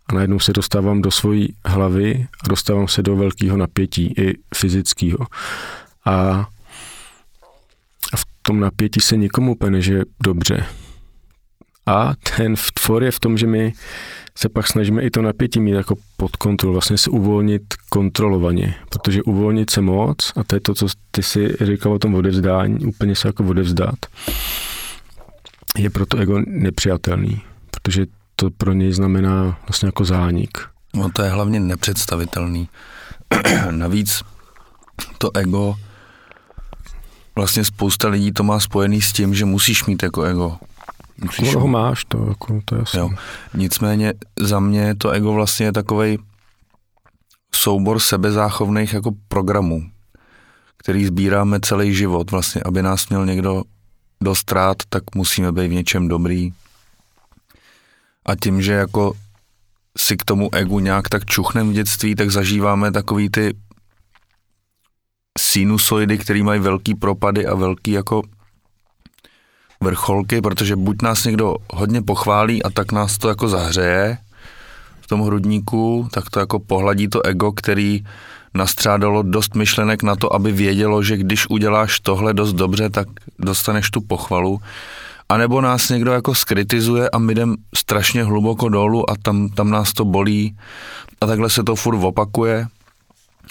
[0.08, 5.28] A najednou se dostávám do svojí hlavy a dostávám se do velkého napětí, i fyzického.
[6.06, 6.46] A
[8.16, 10.66] v tom napětí se nikomu úplně že dobře.
[11.86, 13.74] A ten tvor je v tom, že my
[14.36, 19.24] se pak snažíme i to napětí mít jako pod kontrolou, vlastně se uvolnit kontrolovaně, protože
[19.24, 23.16] uvolnit se moc, a to je to, co ty si říkal o tom odevzdání, úplně
[23.16, 23.96] se jako odevzdat,
[25.78, 27.42] je pro to ego nepřijatelný,
[27.72, 30.58] protože to pro něj znamená vlastně jako zánik.
[30.96, 32.70] No to je hlavně nepředstavitelný.
[33.72, 34.24] Navíc
[35.18, 35.76] to ego,
[37.36, 40.58] vlastně spousta lidí to má spojený s tím, že musíš mít jako ego.
[41.18, 43.00] Musíš ho máš, to, jako, to je jasný.
[43.00, 43.10] Jo.
[43.54, 46.18] Nicméně za mě to ego vlastně je takový
[47.56, 49.90] soubor sebezáchovných jako programů,
[50.78, 52.32] který sbíráme celý život.
[52.32, 53.64] Vlastně, aby nás měl někdo
[54.22, 56.54] dost rád, tak musíme být v něčem dobrý.
[58.26, 59.14] A tím, že jako
[59.98, 63.56] si k tomu egu nějak tak čuchnem v dětství, tak zažíváme takový ty
[65.40, 68.22] sinusoidy, který mají velký propady a velký jako
[69.84, 74.18] vrcholky, protože buď nás někdo hodně pochválí a tak nás to jako zahřeje
[75.02, 78.04] v tom hrudníku, tak to jako pohladí to ego, který
[78.54, 83.08] nastřádalo dost myšlenek na to, aby vědělo, že když uděláš tohle dost dobře, tak
[83.40, 84.62] dostaneš tu pochvalu.
[85.30, 89.70] A nebo nás někdo jako skritizuje a my jdem strašně hluboko dolů a tam, tam
[89.70, 90.58] nás to bolí
[91.22, 92.68] a takhle se to furt opakuje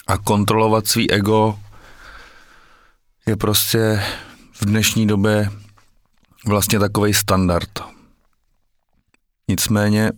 [0.07, 1.59] a kontrolovat svý ego
[3.27, 4.03] je prostě
[4.53, 5.51] v dnešní době
[6.47, 7.81] vlastně takový standard.
[9.49, 10.13] Nicméně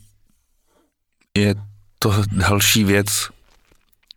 [1.38, 1.54] je
[1.98, 3.06] to další věc,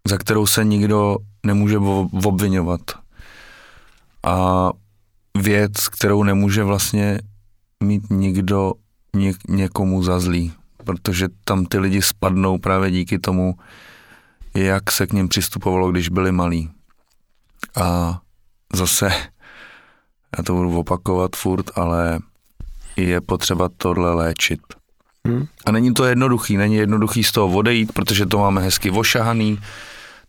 [0.08, 1.78] za kterou se nikdo nemůže
[2.24, 2.82] obvinovat.
[4.24, 4.70] A
[5.38, 7.20] věc, kterou nemůže vlastně
[7.84, 8.74] mít nikdo
[9.15, 10.54] ně, někomu za zlý,
[10.86, 13.56] protože tam ty lidi spadnou právě díky tomu,
[14.54, 16.70] jak se k ním přistupovalo, když byli malí.
[17.82, 18.20] A
[18.74, 19.10] zase,
[20.38, 22.19] já to budu opakovat furt, ale
[22.95, 24.60] je potřeba tohle léčit.
[25.26, 25.45] Hmm.
[25.65, 29.60] A není to jednoduchý, není jednoduchý z toho odejít, protože to máme hezky ošahaný,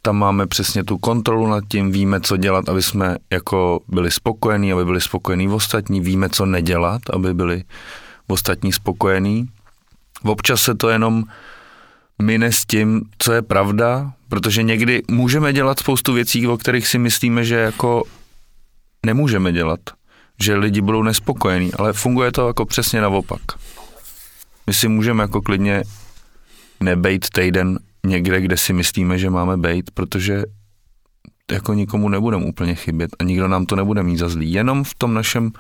[0.03, 4.73] tam máme přesně tu kontrolu nad tím, víme, co dělat, aby jsme jako byli spokojení,
[4.73, 7.65] aby byli spokojení v ostatní, víme, co nedělat, aby byli
[8.29, 9.49] v ostatní spokojení.
[10.23, 11.25] Občas se to jenom
[12.23, 16.99] mine s tím, co je pravda, protože někdy můžeme dělat spoustu věcí, o kterých si
[16.99, 18.03] myslíme, že jako
[19.07, 19.81] nemůžeme dělat,
[20.43, 23.41] že lidi budou nespokojení, ale funguje to jako přesně naopak.
[24.67, 25.83] My si můžeme jako klidně
[26.81, 30.43] nebejt týden někde, kde si myslíme, že máme být, protože
[31.51, 34.53] jako nikomu nebudeme úplně chybět a nikdo nám to nebude mít za zlý.
[34.53, 35.53] Jenom v tom našem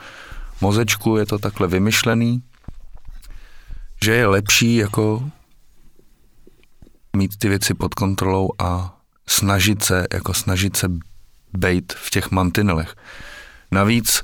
[0.61, 2.43] mozečku je to takhle vymyšlený,
[4.05, 5.31] že je lepší jako
[7.17, 10.89] mít ty věci pod kontrolou a snažit se, jako snažit se
[11.53, 12.97] bejt v těch mantinelech.
[13.71, 14.23] Navíc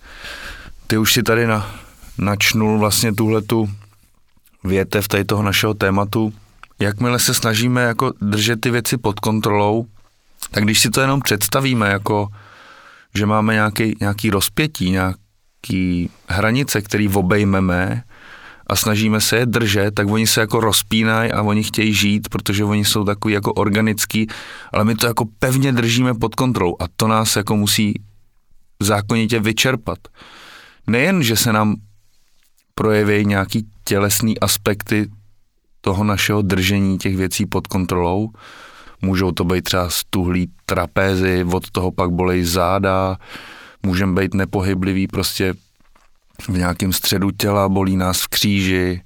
[0.87, 1.75] ty už si tady na,
[2.19, 3.71] načnul vlastně tuhletu
[4.65, 6.33] větev tady toho našeho tématu,
[6.79, 9.87] jakmile se snažíme jako držet ty věci pod kontrolou,
[10.51, 12.29] tak když si to jenom představíme jako,
[13.15, 18.03] že máme nějaký, nějaký rozpětí, nějaký hranice, který obejmeme
[18.67, 22.65] a snažíme se je držet, tak oni se jako rozpínají a oni chtějí žít, protože
[22.65, 24.27] oni jsou takový jako organický,
[24.73, 27.95] ale my to jako pevně držíme pod kontrolou a to nás jako musí
[28.81, 29.99] zákonitě vyčerpat.
[30.87, 31.77] Nejen, že se nám
[32.75, 35.11] projeví nějaký tělesný aspekty
[35.81, 38.31] toho našeho držení těch věcí pod kontrolou.
[39.03, 43.17] Můžou to být třeba stuhlý trapézy, od toho pak bolej záda,
[43.83, 45.55] můžeme být nepohyblivý prostě
[46.49, 49.03] v nějakém středu těla, bolí nás v kříži,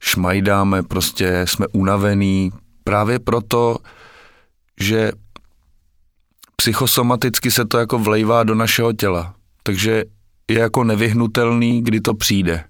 [0.00, 2.50] šmajdáme, prostě jsme unavený,
[2.84, 3.76] právě proto,
[4.80, 5.12] že
[6.60, 9.34] psychosomaticky se to jako vlejvá do našeho těla.
[9.62, 10.04] Takže
[10.50, 12.64] je jako nevyhnutelný, kdy to přijde.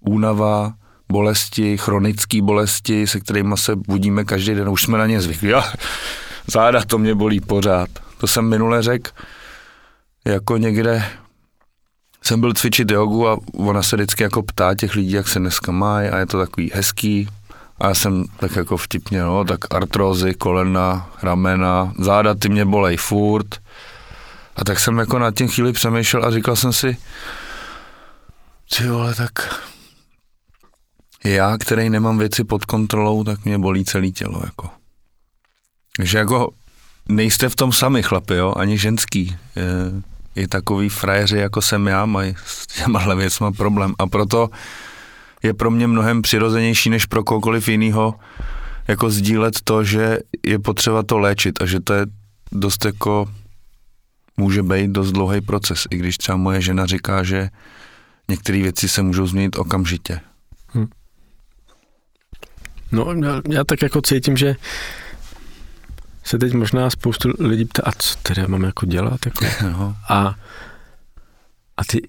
[0.00, 0.72] Únava,
[1.12, 5.48] bolesti, chronické bolesti, se kterými se budíme každý den, už jsme na ně zvyklí.
[5.48, 5.72] Já,
[6.46, 7.88] záda to mě bolí pořád.
[8.18, 9.10] To jsem minule řekl,
[10.24, 11.04] jako někde
[12.22, 15.72] jsem byl cvičit jogu a ona se vždycky jako ptá těch lidí, jak se dneska
[15.72, 17.28] mají a je to takový hezký.
[17.78, 22.96] A já jsem tak jako vtipně, no, tak artrózy, kolena, ramena, záda ty mě bolej
[22.96, 23.62] furt.
[24.56, 26.96] A tak jsem jako na tím chvíli přemýšlel a říkal jsem si,
[28.76, 29.32] ty vole, tak
[31.24, 34.70] já, který nemám věci pod kontrolou, tak mě bolí celé tělo, jako.
[35.96, 36.52] Takže jako
[37.08, 39.36] nejste v tom sami, chlapi, jo, ani ženský.
[39.56, 39.66] Je,
[40.36, 43.94] i takový frajeři, jako jsem já, mají s těmahle věcma problém.
[43.98, 44.50] A proto
[45.46, 48.14] je pro mě mnohem přirozenější, než pro kohokoliv jiného,
[48.88, 52.06] jako sdílet to, že je potřeba to léčit a že to je
[52.52, 53.26] dost jako,
[54.36, 57.48] může být dost dlouhý proces, i když třeba moje žena říká, že
[58.28, 60.20] některé věci se můžou změnit okamžitě.
[60.68, 60.86] Hmm.
[62.92, 64.56] No, já, já tak jako cítím, že
[66.24, 69.20] se teď možná spoustu lidí ptá, a co teda mám jako dělat?
[69.26, 69.44] Jako?
[69.62, 69.96] No.
[70.08, 70.34] A,
[71.76, 72.08] a ty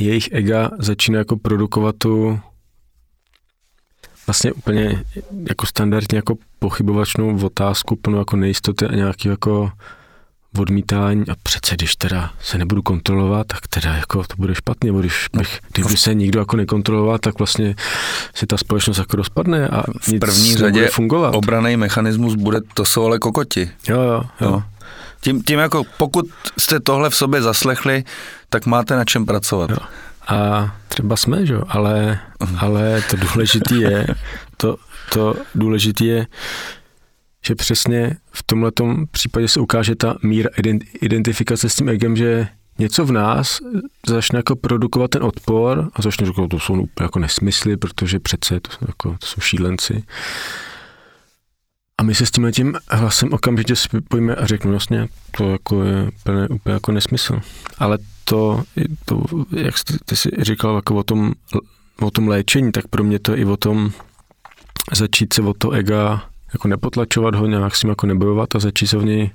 [0.00, 2.40] jejich ega začíná jako produkovat tu
[4.26, 5.04] vlastně úplně
[5.48, 9.72] jako standardně jako pochybovačnou otázku, plnou jako nejistoty a nějaký jako
[10.58, 15.00] odmítání a přece, když teda se nebudu kontrolovat, tak teda jako to bude špatně, nebo
[15.00, 17.74] když, no, bych, když by se nikdo jako nekontroloval, tak vlastně
[18.34, 21.34] si ta společnost jako rozpadne a v nic první řadě fungovat.
[21.34, 23.70] obraný mechanismus bude, to jsou ale kokoti.
[23.88, 24.50] Jo, jo, jo.
[24.50, 24.62] jo.
[25.20, 26.26] Tím, tím jako pokud
[26.58, 28.04] jste tohle v sobě zaslechli,
[28.48, 29.70] tak máte na čem pracovat.
[29.70, 29.76] Jo.
[30.26, 31.56] A třeba jsme, že?
[31.68, 32.56] Ale, mhm.
[32.60, 34.06] ale to důležité je,
[34.56, 34.76] to,
[35.12, 36.26] to důležité je,
[37.46, 38.72] že přesně v tomhle
[39.10, 40.50] případě se ukáže ta míra
[41.00, 43.58] identifikace s tím egem, že něco v nás
[44.06, 48.60] začne jako produkovat ten odpor a začne říkat, to jsou úplně jako nesmysly, protože přece
[48.60, 50.02] to, jako, to jsou šílenci.
[51.98, 56.10] A my se s tím tím hlasem okamžitě spojíme a řeknu vlastně, to jako je
[56.20, 57.40] úplně, úplně jako nesmysl.
[57.78, 58.62] Ale to,
[59.04, 59.22] to
[59.56, 61.32] jak jsi, ty jsi říkal jako o tom,
[62.00, 63.90] o tom léčení, tak pro mě to je i o tom
[64.92, 68.86] začít se o to ega jako nepotlačovat ho, nějak s ním jako nebojovat a začít
[68.86, 69.30] se v něj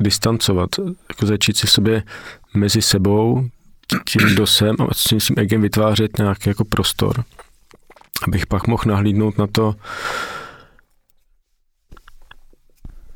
[0.00, 0.70] distancovat,
[1.08, 2.02] jako začít si v sobě
[2.54, 3.48] mezi sebou,
[4.06, 7.24] tím, kdo jsem a s tím, s tím egem vytvářet nějaký jako prostor,
[8.26, 9.74] abych pak mohl nahlídnout na to,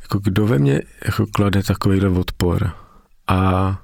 [0.02, 2.70] jako kdo ve mně jako klade takovýhle odpor.
[3.26, 3.78] A,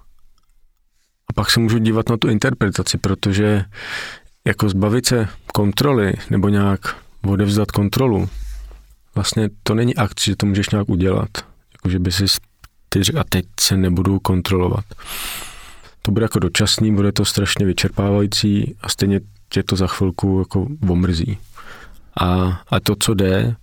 [1.31, 3.65] a pak se můžu dívat na tu interpretaci, protože
[4.47, 8.29] jako zbavit se kontroly nebo nějak odevzdat kontrolu,
[9.15, 11.29] vlastně to není akt, že to můžeš nějak udělat.
[11.73, 12.25] Jako, že by si
[12.89, 14.85] ty řekl, a teď se nebudu kontrolovat.
[16.03, 20.67] To bude jako dočasný, bude to strašně vyčerpávající a stejně tě to za chvilku jako
[20.89, 21.39] omrzí.
[22.21, 23.57] A, a to, co jde,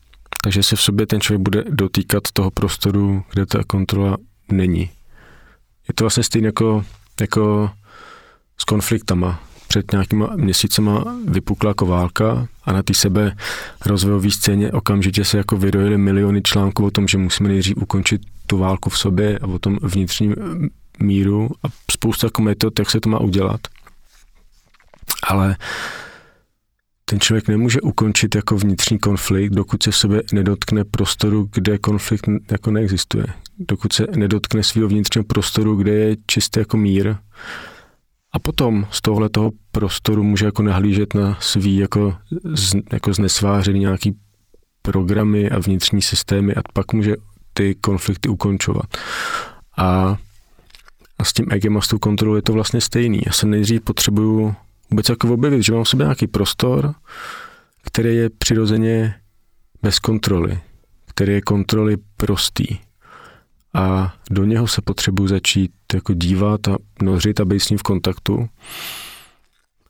[0.43, 4.17] takže se v sobě ten člověk bude dotýkat toho prostoru, kde ta kontrola
[4.51, 4.89] není.
[5.87, 6.85] Je to vlastně stejné jako,
[7.21, 7.69] jako
[8.57, 13.35] s konfliktama před nějakýma měsícema vypukla jako válka a na té sebe
[13.85, 18.57] rozvojové scéně okamžitě se jako vydojily miliony článků o tom, že musíme nejdřív ukončit tu
[18.57, 20.35] válku v sobě a o tom vnitřním
[20.99, 23.61] míru a spousta jako metod, jak se to má udělat.
[25.27, 25.55] Ale
[27.09, 32.29] ten člověk nemůže ukončit jako vnitřní konflikt, dokud se v sobě nedotkne prostoru, kde konflikt
[32.51, 33.25] jako neexistuje.
[33.59, 37.15] Dokud se nedotkne svého vnitřního prostoru, kde je čistý jako mír,
[38.31, 42.15] a potom z tohle toho prostoru může jako nahlížet na svý jako,
[42.53, 44.15] z, jako znesvářený nějaký
[44.81, 47.15] programy a vnitřní systémy a pak může
[47.53, 48.85] ty konflikty ukončovat.
[49.77, 50.17] A,
[51.19, 53.21] a s tím egem a s tou kontrolou je to vlastně stejný.
[53.25, 54.55] Já se nejdřív potřebuju
[54.91, 56.93] vůbec jako objevit, že mám v sobě nějaký prostor,
[57.83, 59.15] který je přirozeně
[59.81, 60.59] bez kontroly,
[61.05, 62.77] který je kontroly prostý
[63.73, 67.83] a do něho se potřebuji začít jako dívat a nořit a být s ním v
[67.83, 68.49] kontaktu.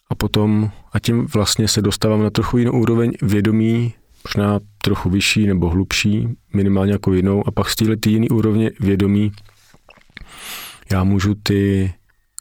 [0.09, 3.93] A potom, a tím vlastně se dostávám na trochu jinou úroveň vědomí,
[4.27, 9.31] možná trochu vyšší nebo hlubší, minimálně jako jinou, a pak z této jiný úrovně vědomí
[10.91, 11.93] já můžu ty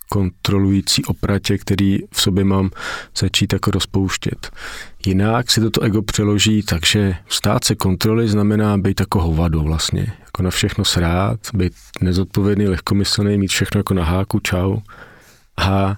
[0.08, 2.70] kontrolující opratě, který v sobě mám,
[3.16, 4.50] začít jako rozpouštět.
[5.06, 10.42] Jinak si toto ego přeloží, takže stát se kontroly znamená být jako hovado vlastně, jako
[10.42, 14.76] na všechno srát, být nezodpovědný, lehkomyslný, mít všechno jako na háku, čau.
[15.56, 15.96] A,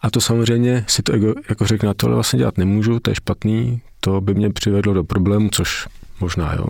[0.00, 3.14] a to samozřejmě si to ego jako řekne, na tohle vlastně dělat nemůžu, to je
[3.14, 5.88] špatný, to by mě přivedlo do problému, což
[6.20, 6.66] možná, jo.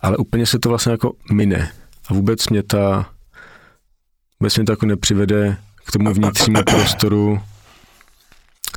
[0.00, 1.72] Ale úplně se to vlastně jako mine.
[2.08, 3.10] A vůbec mě ta,
[4.40, 7.40] vůbec mě to jako nepřivede k tomu vnitřnímu prostoru,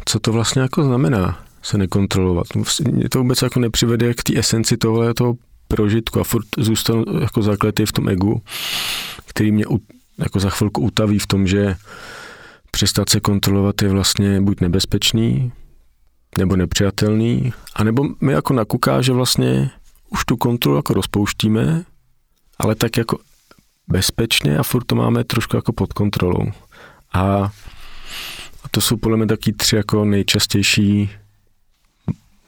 [0.05, 2.47] co to vlastně jako znamená se nekontrolovat.
[2.91, 5.35] Mě to vůbec jako nepřivede k té esenci tohle toho
[5.67, 8.41] prožitku a furt zůstanu jako zakletý v tom egu,
[9.25, 9.65] který mě
[10.17, 11.75] jako za chvilku utaví v tom, že
[12.71, 15.51] přestat se kontrolovat je vlastně buď nebezpečný,
[16.37, 19.71] nebo nepřijatelný, anebo mi jako nakuká, že vlastně
[20.09, 21.83] už tu kontrolu jako rozpouštíme,
[22.59, 23.17] ale tak jako
[23.87, 26.51] bezpečně a furt to máme trošku jako pod kontrolou.
[27.13, 27.51] A,
[28.71, 31.09] to jsou podle mě taky tři jako nejčastější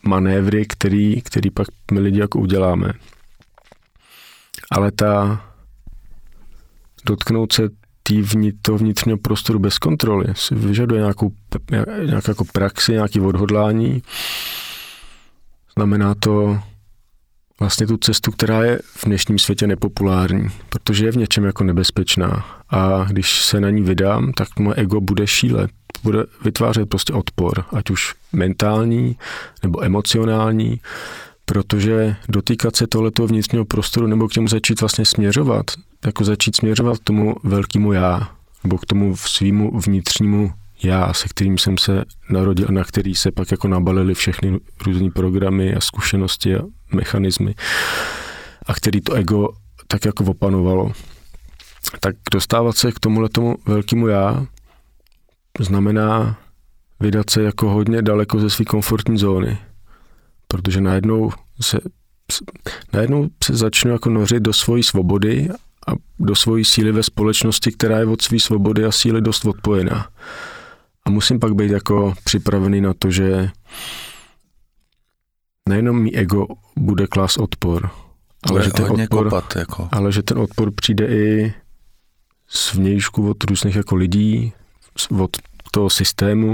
[0.04, 2.91] manévry, který, který pak my lidi jako uděláme.
[4.72, 5.41] Ale ta
[7.06, 7.69] dotknout se
[8.04, 11.32] tý vnitř, toho vnitřního prostoru bez kontroly si vyžaduje nějakou,
[12.06, 14.04] nějak jako praxi, nějaký odhodlání.
[15.76, 16.60] Znamená to
[17.60, 22.45] vlastně tu cestu, která je v dnešním světě nepopulární, protože je v něčem jako nebezpečná.
[22.69, 25.72] A když se na ní vydám, tak moje ego bude šílet,
[26.04, 29.17] bude vytvářet prostě odpor, ať už mentální
[29.63, 30.82] nebo emocionální,
[31.45, 35.65] protože dotýkat se tohoto vnitřního prostoru nebo k němu začít vlastně směřovat,
[36.06, 38.30] jako začít směřovat k tomu velkému já,
[38.63, 43.52] nebo k tomu svýmu vnitřnímu já, se kterým jsem se narodil, na který se pak
[43.52, 46.62] jako nabalili všechny různé programy a zkušenosti a
[46.94, 47.56] mechanismy
[48.65, 49.50] a který to ego
[49.88, 50.92] tak jako opanovalo.
[52.00, 54.46] Tak dostávat se k tomuhle tomu velkému já
[55.60, 56.39] znamená
[57.00, 59.58] vydat se jako hodně daleko ze své komfortní zóny,
[60.48, 61.80] protože najednou se,
[62.94, 65.50] najednou se začnu jako nořit do svojí svobody
[65.88, 70.10] a do svojí síly ve společnosti, která je od své svobody a síly dost odpojená.
[71.10, 73.50] A musím pak být jako připravený na to, že
[75.69, 77.89] nejenom mý ego bude klas odpor,
[78.50, 79.89] ale že, ten odpor, kopat, jako.
[79.91, 81.54] ale že ten odpor přijde i
[82.48, 84.54] z vnějšku od různých jako lidí,
[85.19, 85.38] od
[85.72, 86.54] toho systému.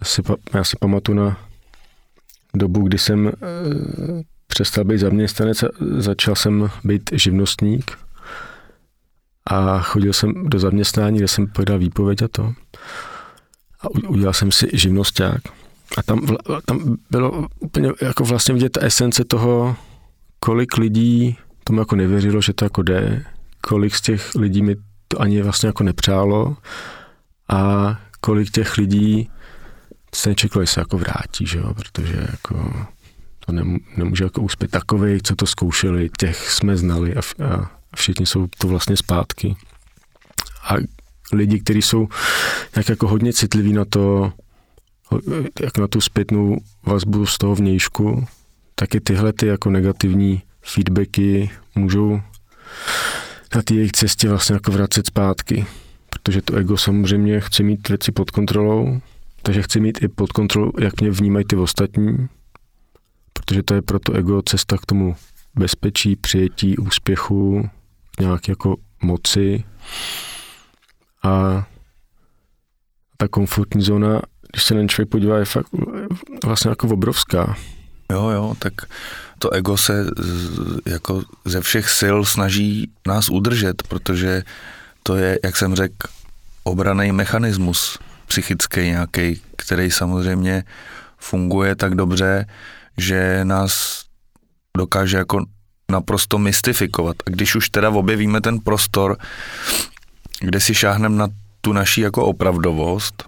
[0.00, 0.22] Já si,
[0.54, 1.38] já si pamatuju na
[2.54, 3.32] dobu, kdy jsem e,
[4.46, 7.98] přestal být zaměstnanec a začal jsem být živnostník
[9.46, 12.52] a chodil jsem do zaměstnání, kde jsem podal výpověď a to.
[13.80, 15.42] A udělal jsem si živnosták.
[15.96, 19.76] A tam, tam bylo úplně jako vlastně vidět ta esence toho,
[20.40, 23.24] kolik lidí tomu jako nevěřilo, že to jako jde,
[23.60, 24.76] kolik z těch lidí mi
[25.08, 26.56] to ani vlastně jako nepřálo
[27.48, 29.30] a kolik těch lidí
[30.14, 32.86] se nečekalo, že se jako vrátí, že jo, protože jako
[33.46, 33.52] to
[33.96, 38.68] nemůže jako uspět takový, co to zkoušeli, těch jsme znali a, a všichni jsou to
[38.68, 39.56] vlastně zpátky.
[40.62, 40.74] A
[41.32, 42.08] lidi, kteří jsou
[42.76, 44.32] nějak jako hodně citliví na to,
[45.60, 48.26] jak na tu zpětnou vazbu z toho vnějšku,
[48.74, 52.20] taky tyhle ty jako negativní feedbacky můžou
[53.54, 55.66] na té jejich cestě vlastně jako vracet zpátky.
[56.10, 59.00] Protože to ego samozřejmě chce mít věci pod kontrolou,
[59.42, 62.28] takže chci mít i pod kontrolou, jak mě vnímají ty ostatní,
[63.32, 65.16] protože to je pro to ego cesta k tomu
[65.54, 67.68] bezpečí, přijetí, úspěchu,
[68.20, 69.64] nějak jako moci
[71.22, 71.66] a
[73.16, 75.68] ta komfortní zóna, když se na člověk podívá, je fakt
[76.44, 77.56] vlastně jako obrovská.
[78.12, 78.72] Jo, jo, tak
[79.38, 80.06] to ego se
[80.86, 84.42] jako ze všech sil snaží nás udržet, protože
[85.02, 86.08] to je, jak jsem řekl,
[86.64, 90.64] obraný mechanismus psychický nějaký, který samozřejmě
[91.18, 92.46] funguje tak dobře,
[92.96, 94.02] že nás
[94.76, 95.44] dokáže jako
[95.90, 97.16] naprosto mystifikovat.
[97.26, 99.16] A když už teda objevíme ten prostor,
[100.40, 101.28] kde si šáhneme na
[101.60, 103.24] tu naší jako opravdovost,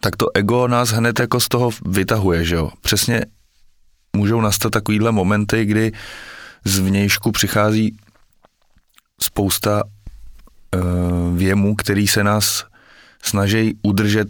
[0.00, 2.70] tak to ego nás hned jako z toho vytahuje, že jo.
[2.80, 3.20] Přesně
[4.16, 5.92] můžou nastat takovýhle momenty, kdy
[6.64, 7.96] z vnějšku přichází
[9.20, 12.64] spousta uh, věmů, který se nás
[13.22, 14.28] snaží udržet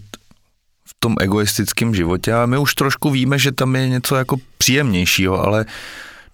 [0.85, 5.41] v tom egoistickém životě a my už trošku víme, že tam je něco jako příjemnějšího,
[5.41, 5.65] ale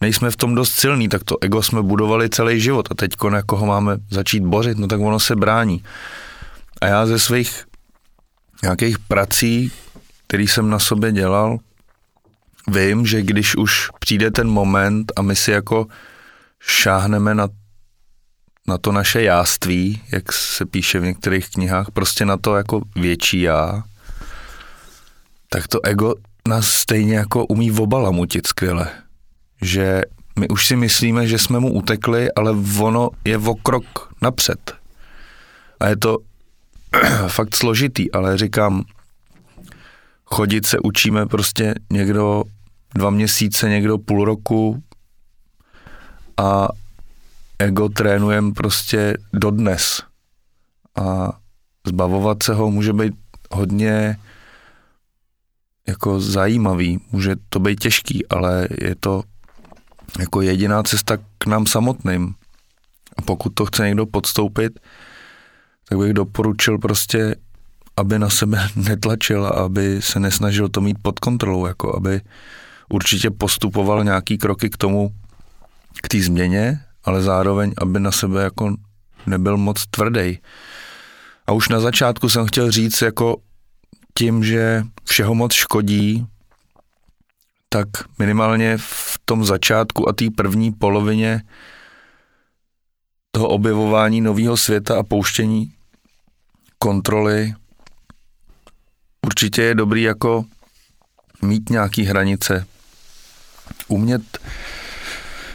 [0.00, 3.56] nejsme v tom dost silný, tak to ego jsme budovali celý život a teď jako
[3.56, 5.84] ho máme začít bořit, no tak ono se brání.
[6.80, 7.64] A já ze svých
[8.62, 9.72] nějakých prací,
[10.26, 11.58] který jsem na sobě dělal,
[12.68, 15.86] vím, že když už přijde ten moment a my si jako
[16.60, 17.48] šáhneme na,
[18.68, 23.40] na to naše jáství, jak se píše v některých knihách, prostě na to jako větší
[23.40, 23.82] já,
[25.48, 26.14] tak to ego
[26.48, 28.90] nás stejně jako umí obalamutit skvěle
[29.62, 30.02] že
[30.38, 32.50] my už si myslíme, že jsme mu utekli, ale
[32.80, 34.72] ono je o krok napřed.
[35.80, 36.18] A je to
[37.28, 38.84] fakt složitý, ale říkám,
[40.24, 42.42] chodit se učíme prostě někdo
[42.94, 44.82] dva měsíce, někdo půl roku,
[46.36, 46.68] a
[47.58, 50.02] ego trénujem prostě dodnes.
[50.96, 51.32] A
[51.86, 53.14] zbavovat se ho může být
[53.50, 54.16] hodně
[55.88, 59.22] jako zajímavý, může to být těžký, ale je to
[60.18, 62.34] jako jediná cesta k nám samotným.
[63.16, 64.80] A pokud to chce někdo podstoupit,
[65.88, 67.36] tak bych doporučil prostě,
[67.96, 72.20] aby na sebe netlačil a aby se nesnažil to mít pod kontrolou, jako aby
[72.88, 75.10] určitě postupoval nějaký kroky k tomu,
[76.02, 78.76] k té změně, ale zároveň, aby na sebe jako
[79.26, 80.38] nebyl moc tvrdý.
[81.46, 83.36] A už na začátku jsem chtěl říct, jako
[84.14, 86.26] tím, že všeho moc škodí,
[87.72, 91.42] tak minimálně v tom začátku a té první polovině
[93.30, 95.72] toho objevování nového světa a pouštění
[96.78, 97.54] kontroly
[99.26, 100.44] určitě je dobrý jako
[101.42, 102.66] mít nějaký hranice,
[103.88, 104.22] umět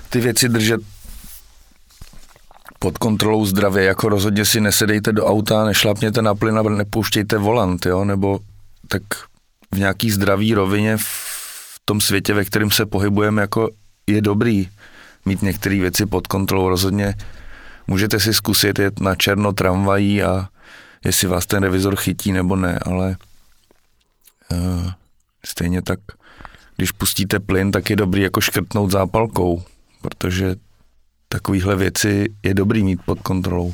[0.09, 0.81] ty věci držet
[2.79, 7.85] pod kontrolou zdravě, jako rozhodně si nesedejte do auta, nešlapněte na plyn a nepouštějte volant,
[7.85, 8.39] jo, nebo
[8.87, 9.03] tak
[9.71, 10.97] v nějaký zdravý rovině
[11.85, 13.69] tom světě, ve kterém se pohybujeme, jako
[14.07, 14.69] je dobrý
[15.25, 16.69] mít některé věci pod kontrolou.
[16.69, 17.15] Rozhodně
[17.87, 20.47] můžete si zkusit jet na černo tramvají a
[21.05, 23.17] jestli vás ten revizor chytí nebo ne, ale
[24.51, 24.91] uh,
[25.45, 25.99] stejně tak,
[26.75, 29.63] když pustíte plyn, tak je dobrý jako škrtnout zápalkou,
[30.01, 30.55] protože
[31.29, 33.73] takovéhle věci je dobrý mít pod kontrolou.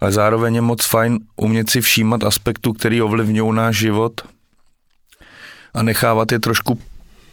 [0.00, 4.20] Ale zároveň je moc fajn umět si všímat aspektů, který ovlivňují náš život
[5.74, 6.80] a nechávat je trošku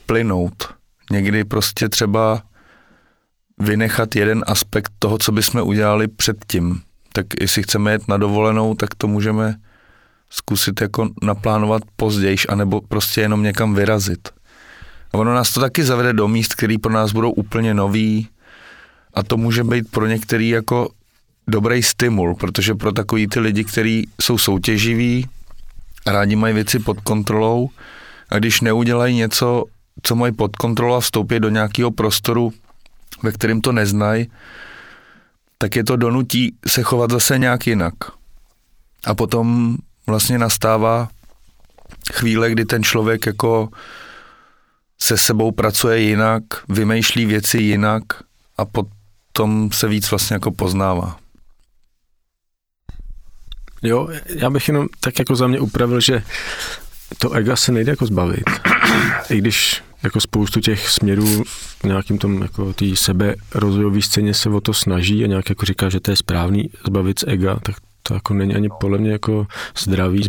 [0.06, 0.74] plynout.
[1.12, 2.42] Někdy prostě třeba
[3.60, 6.82] vynechat jeden aspekt toho, co bychom udělali předtím.
[7.14, 9.56] Tak jestli chceme jet na dovolenou, tak to můžeme
[10.30, 14.30] zkusit jako naplánovat později, anebo prostě jenom někam vyrazit.
[15.14, 18.28] A ono nás to taky zavede do míst, které pro nás budou úplně nový,
[19.14, 20.90] a to může být pro některý jako
[21.48, 25.28] dobrý stimul, protože pro takový ty lidi, kteří jsou soutěživí,
[26.08, 27.70] rádi mají věci pod kontrolou
[28.30, 29.64] a když neudělají něco,
[30.04, 32.54] co mají pod kontrolou a vstoupí do nějakého prostoru,
[33.24, 34.32] ve kterém to neznají,
[35.58, 37.94] tak je to donutí se chovat zase nějak jinak.
[39.06, 39.78] A potom
[40.08, 41.10] vlastně nastává
[42.14, 43.70] chvíle, kdy ten člověk jako
[45.00, 48.04] se sebou pracuje jinak, vymýšlí věci jinak
[48.58, 51.18] a potom se víc vlastně jako poznává.
[53.82, 56.24] Jo, já bych jenom tak jako za mě upravil, že
[57.18, 58.50] to ega se nejde jako zbavit.
[59.30, 61.44] I když jako spoustu těch směrů
[61.82, 65.66] v nějakým tom jako tý sebe rozvojový scéně se o to snaží a nějak jako
[65.66, 69.12] říká, že to je správný zbavit z ega, tak to jako není ani podle mě
[69.12, 69.48] jako
[69.80, 70.24] zdravý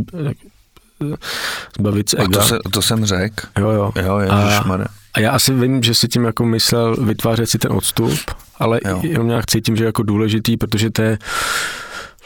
[1.79, 2.25] zbavit z ega.
[2.25, 3.47] A to, se, to jsem řekl.
[3.59, 3.93] Jo, jo.
[4.05, 8.19] Jo, a, a já asi vím, že si tím jako myslel vytvářet si ten odstup,
[8.59, 9.01] ale jo.
[9.03, 11.19] jenom nějak cítím, že je jako důležitý, protože to je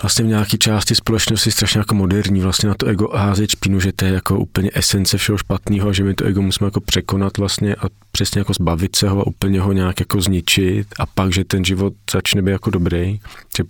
[0.02, 3.92] vlastně v nějaké části společnosti strašně jako moderní, vlastně na to ego házet špínu, že
[3.92, 7.74] to je jako úplně esence všeho špatného, že my to ego musíme jako překonat vlastně
[7.74, 11.44] a přesně jako zbavit se ho a úplně ho nějak jako zničit a pak, že
[11.44, 13.20] ten život začne být jako dobrý,
[13.56, 13.64] že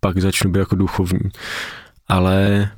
[0.00, 1.30] pak začne být jako duchovní.
[2.08, 2.70] Ale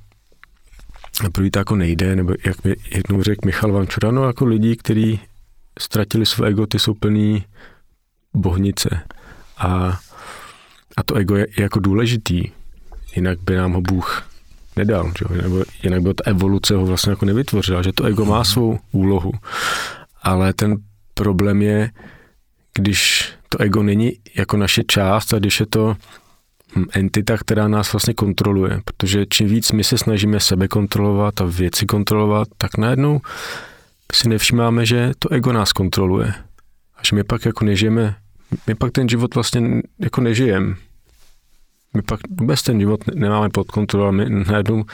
[1.32, 5.20] první to jako nejde, nebo jak mi jednou řekl Michal Vančura, no jako lidi, kteří
[5.80, 7.44] ztratili své ego, ty jsou plný
[8.34, 9.00] bohnice.
[9.58, 10.00] A,
[10.96, 12.50] a to ego je, je jako důležitý,
[13.16, 14.28] jinak by nám ho Bůh
[14.76, 15.42] nedal, že?
[15.42, 18.44] nebo jinak by ta evoluce ho vlastně jako nevytvořila, že to ego má mhm.
[18.44, 19.32] svou úlohu.
[20.22, 20.76] Ale ten
[21.14, 21.90] problém je,
[22.74, 25.96] když to ego není jako naše část a když je to
[26.76, 31.44] hm, entita, která nás vlastně kontroluje, protože čím víc my se snažíme sebe kontrolovat a
[31.44, 33.20] věci kontrolovat, tak najednou
[34.12, 36.34] si nevšímáme, že to ego nás kontroluje.
[36.96, 38.16] A že my pak jako nežijeme,
[38.66, 40.74] my pak ten život vlastně jako nežijeme.
[41.94, 44.84] My pak vůbec ten život nemáme pod kontrolou, my najednou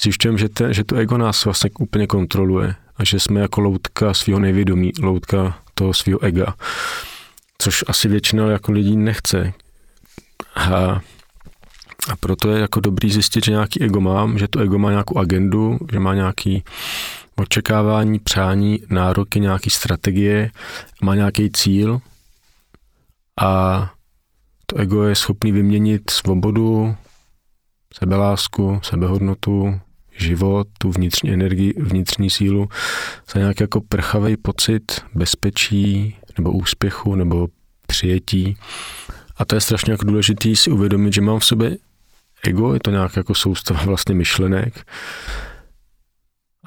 [0.00, 4.14] zjišťujeme, že, te, že to ego nás vlastně úplně kontroluje a že jsme jako loutka
[4.14, 6.54] svého nevědomí, loutka toho svého ega,
[7.58, 9.52] což asi většina jako lidí nechce.
[10.54, 11.00] A,
[12.10, 15.18] a proto je jako dobrý zjistit, že nějaký ego mám, že to ego má nějakou
[15.18, 16.64] agendu, že má nějaký
[17.36, 20.50] očekávání, přání, nároky, nějaký strategie,
[21.02, 22.00] má nějaký cíl
[23.40, 23.90] a
[24.72, 26.96] to ego je schopný vyměnit svobodu,
[27.94, 29.80] sebelásku, sebehodnotu,
[30.18, 32.68] život, tu vnitřní energii, vnitřní sílu
[33.32, 37.48] za nějaký jako prchavý pocit bezpečí nebo úspěchu nebo
[37.86, 38.56] přijetí.
[39.36, 41.76] A to je strašně jako důležitý si uvědomit, že mám v sobě
[42.44, 44.86] ego, je to nějak jako soustava vlastně myšlenek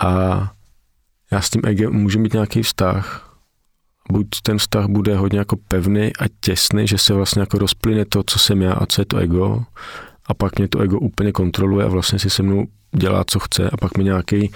[0.01, 0.09] a
[1.31, 3.34] já s tím egem můžu mít nějaký vztah
[4.11, 8.23] buď ten vztah bude hodně jako pevný a těsný, že se vlastně jako rozplyne to,
[8.25, 9.63] co jsem já a co je to ego,
[10.25, 13.69] a pak mě to ego úplně kontroluje a vlastně si se mnou dělá, co chce
[13.69, 14.51] a pak mi nějaký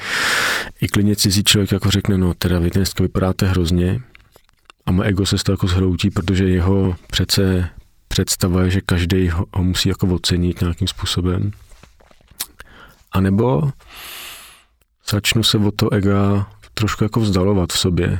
[0.81, 4.01] i klidně cizí člověk jako řekne, no teda vy dneska vypadáte hrozně
[4.85, 7.69] a moje ego se z toho jako zhroutí, protože jeho přece
[8.07, 11.51] představa je, že každý ho, ho musí jako ocenit nějakým způsobem.
[13.11, 13.71] A nebo
[15.09, 18.19] začnu se od toho ega trošku jako vzdalovat v sobě.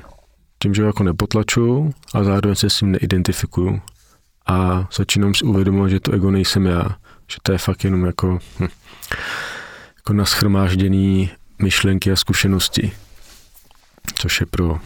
[0.64, 3.82] Tím, že ho jako nepotlačuju a zároveň se s ním neidentifikuju.
[4.46, 6.98] A začínám si uvědomovat, že to ego nejsem já.
[7.32, 8.68] Že to je fakt jenom jako, hm,
[9.96, 11.30] jako naschromážděný
[11.62, 12.92] myšlenky a zkušenosti.
[14.14, 14.80] Což je pro,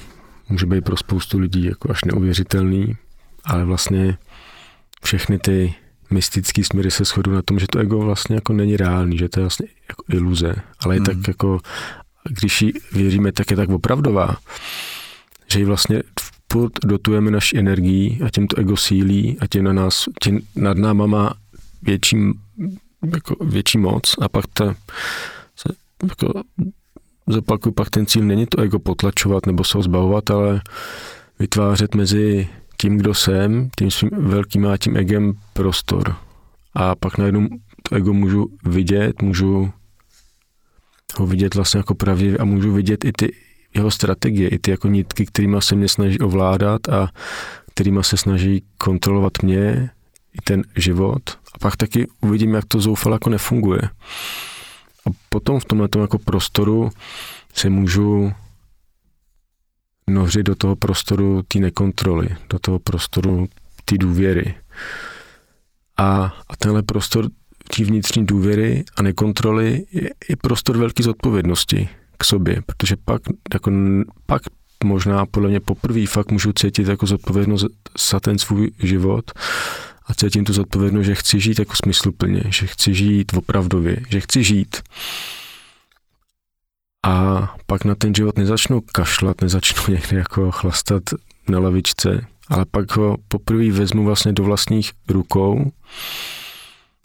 [0.49, 2.97] může být pro spoustu lidí jako až neuvěřitelný,
[3.45, 4.17] ale vlastně
[5.03, 5.75] všechny ty
[6.09, 9.39] mystické směry se shodují na tom, že to ego vlastně jako není reálný, že to
[9.39, 11.05] je vlastně jako iluze, ale je hmm.
[11.05, 11.59] tak jako,
[12.29, 14.37] když ji věříme, tak je tak opravdová,
[15.53, 16.03] že ji vlastně
[16.51, 20.77] furt dotujeme naši energii a tím to ego sílí a tím na nás, tím nad
[20.77, 21.33] náma má
[21.81, 22.17] větší,
[23.13, 24.75] jako větší moc a pak ta,
[25.55, 25.73] se,
[26.09, 26.41] jako,
[27.27, 30.61] zopakuju, pak ten cíl není to ego potlačovat nebo se ho zbavovat, ale
[31.39, 32.47] vytvářet mezi
[32.81, 36.15] tím, kdo jsem, tím svým velkým a tím egem prostor.
[36.73, 37.47] A pak najednou
[37.89, 39.71] to ego můžu vidět, můžu
[41.17, 43.35] ho vidět vlastně jako pravdivě a můžu vidět i ty
[43.75, 47.09] jeho strategie, i ty jako nitky, kterými se mě snaží ovládat a
[47.73, 49.89] kterými se snaží kontrolovat mě,
[50.33, 51.21] i ten život.
[51.53, 53.81] A pak taky uvidím, jak to zoufalo jako nefunguje.
[55.05, 56.89] A potom v tomhle jako prostoru
[57.53, 58.31] se můžu
[60.09, 63.47] nořit do toho prostoru té nekontroly, do toho prostoru
[63.85, 64.55] té důvěry.
[65.97, 67.29] A, a tenhle prostor
[67.75, 71.89] té vnitřní důvěry a nekontroly je i prostor velké zodpovědnosti
[72.23, 73.21] k sobě, protože pak,
[73.53, 73.71] jako,
[74.25, 74.41] pak
[74.83, 77.65] možná podle mě poprvé fakt můžu cítit jako zodpovědnost
[78.11, 79.31] za ten svůj život
[80.07, 84.43] a cítím tu zodpovědnost, že chci žít jako smysluplně, že chci žít opravdově, že chci
[84.43, 84.81] žít.
[87.05, 91.03] A pak na ten život nezačnu kašlat, nezačnu někde jako chlastat
[91.49, 95.71] na lavičce, ale pak ho poprvé vezmu vlastně do vlastních rukou,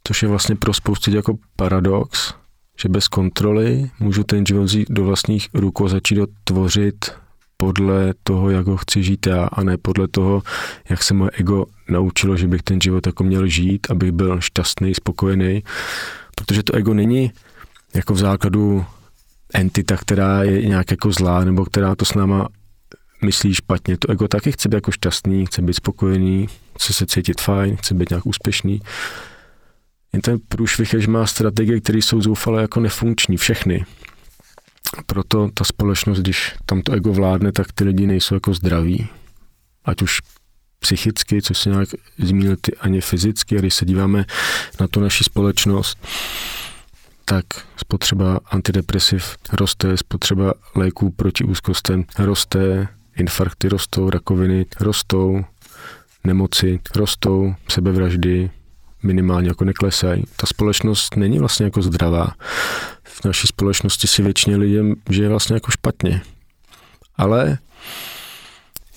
[0.05, 2.35] což je vlastně pro spoustu jako paradox,
[2.81, 7.13] že bez kontroly můžu ten život vzít do vlastních rukou a začít tvořit
[7.57, 10.43] podle toho, jak ho chci žít já a ne podle toho,
[10.91, 14.95] jak se moje ego naučilo, že bych ten život jako měl žít, abych byl šťastný,
[14.95, 15.63] spokojený,
[16.37, 17.33] protože to ego není
[17.95, 18.85] jako v základu
[19.55, 22.49] entita, která je nějak jako zlá, nebo která to s náma
[23.25, 23.97] myslí špatně.
[23.97, 27.95] To ego taky chce být jako šťastný, chce být spokojený, chce se cítit fajn, chce
[27.95, 28.81] být nějak úspěšný.
[30.13, 33.85] Jen ten průšvih je, že má strategie, které jsou zoufale jako nefunkční, všechny.
[35.07, 39.09] Proto ta společnost, když tam to ego vládne, tak ty lidi nejsou jako zdraví.
[39.85, 40.21] Ať už
[40.79, 41.89] psychicky, co se nějak
[42.19, 44.25] zmínil ty, ani fyzicky, a když se díváme
[44.81, 45.99] na tu naši společnost,
[47.25, 47.45] tak
[47.77, 55.45] spotřeba antidepresiv roste, spotřeba léků proti úzkostem roste, infarkty rostou, rakoviny rostou,
[56.25, 58.51] nemoci rostou, sebevraždy
[59.03, 60.25] minimálně jako neklesají.
[60.37, 62.35] Ta společnost není vlastně jako zdravá.
[63.05, 66.23] V naší společnosti si většině lidem žije vlastně jako špatně.
[67.17, 67.59] Ale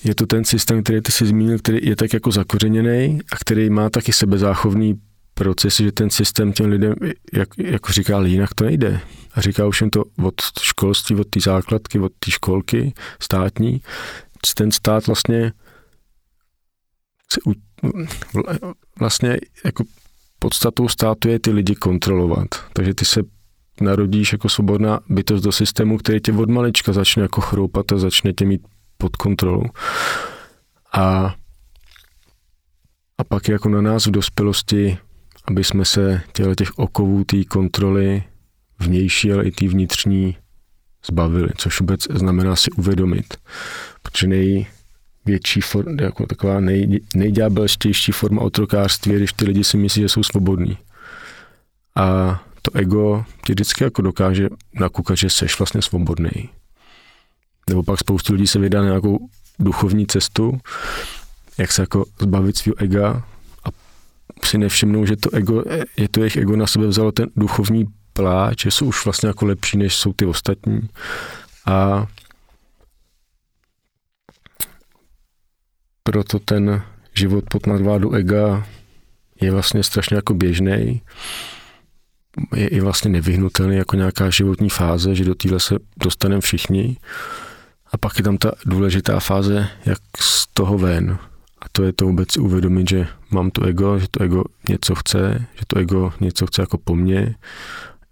[0.04, 3.70] je to ten systém, který ty si zmínil, který je tak jako zakořeněný a který
[3.70, 5.02] má taky sebezáchovný
[5.34, 6.94] procesy, že ten systém těm lidem,
[7.34, 9.02] jak, jako říká, jinak to nejde.
[9.34, 13.82] A říká už jen to od školství, od té základky, od té školky státní.
[14.56, 15.52] Ten stát vlastně
[19.00, 19.84] vlastně jako
[20.40, 22.48] podstatou státu je ty lidi kontrolovat.
[22.74, 23.22] Takže ty se
[23.82, 28.34] narodíš jako svobodná bytost do systému, který tě od malička začne jako chroupat a začne
[28.34, 28.62] tě mít
[28.98, 29.64] pod kontrolou.
[30.94, 31.36] A,
[33.18, 34.98] a pak je jako na nás v dospělosti
[35.46, 38.24] aby jsme se těle těch okovů té kontroly
[38.80, 40.38] vnější, ale i té vnitřní
[41.06, 43.38] zbavili, což vůbec znamená si uvědomit.
[44.02, 44.28] Protože
[45.26, 50.24] největší forma, jako taková nej, nejďábelštější forma otrokářství když ty lidi si myslí, že jsou
[50.24, 50.78] svobodní.
[51.96, 56.50] A to ego ti vždycky jako dokáže nakukat, že seš vlastně svobodný.
[57.70, 60.60] Nebo pak spoustu lidí se vydá na nějakou duchovní cestu,
[61.58, 63.24] jak se jako zbavit svého ega,
[64.46, 65.64] si nevšimnou, že to ego,
[65.98, 69.46] je to jejich ego na sebe vzalo ten duchovní pláč, že jsou už vlastně jako
[69.46, 70.82] lepší, než jsou ty ostatní.
[71.66, 72.08] A
[76.04, 76.82] proto ten
[77.14, 78.66] život pod nadvládu ega
[79.42, 81.02] je vlastně strašně jako běžný,
[82.56, 86.98] je i vlastně nevyhnutelný jako nějaká životní fáze, že do téhle se dostaneme všichni.
[87.92, 91.18] A pak je tam ta důležitá fáze, jak z toho ven.
[91.62, 95.46] A to je to vůbec uvědomit, že mám to ego, že to ego něco chce,
[95.56, 97.36] že to ego něco chce jako po mně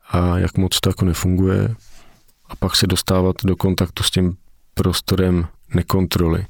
[0.09, 1.75] a jak moc to jako nefunguje.
[2.49, 4.37] A pak se dostávat do kontaktu s tím
[4.73, 6.45] prostorem nekontroly.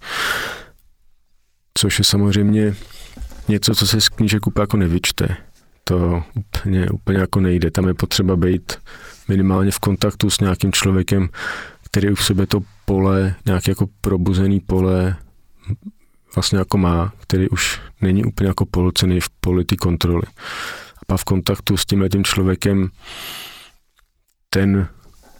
[1.73, 2.75] Což je samozřejmě
[3.47, 5.37] něco, co se z knížek úplně jako nevyčte.
[5.83, 7.71] To úplně, úplně jako nejde.
[7.71, 8.73] Tam je potřeba být
[9.27, 11.29] minimálně v kontaktu s nějakým člověkem,
[11.85, 15.15] který už v sobě to pole, nějaký jako probuzený pole
[16.35, 20.23] vlastně jako má, který už není úplně jako polocený v poli ty kontroly.
[20.97, 22.89] A pak v kontaktu s tím tím člověkem
[24.49, 24.87] ten,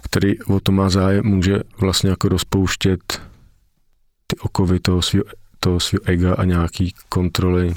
[0.04, 3.22] který o to má zájem, může vlastně jako rozpouštět
[4.28, 5.24] ty okovy toho svého
[5.60, 7.70] toho svýho ega a nějaký kontroly.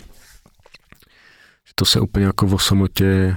[1.66, 3.36] Že to se úplně jako o samotě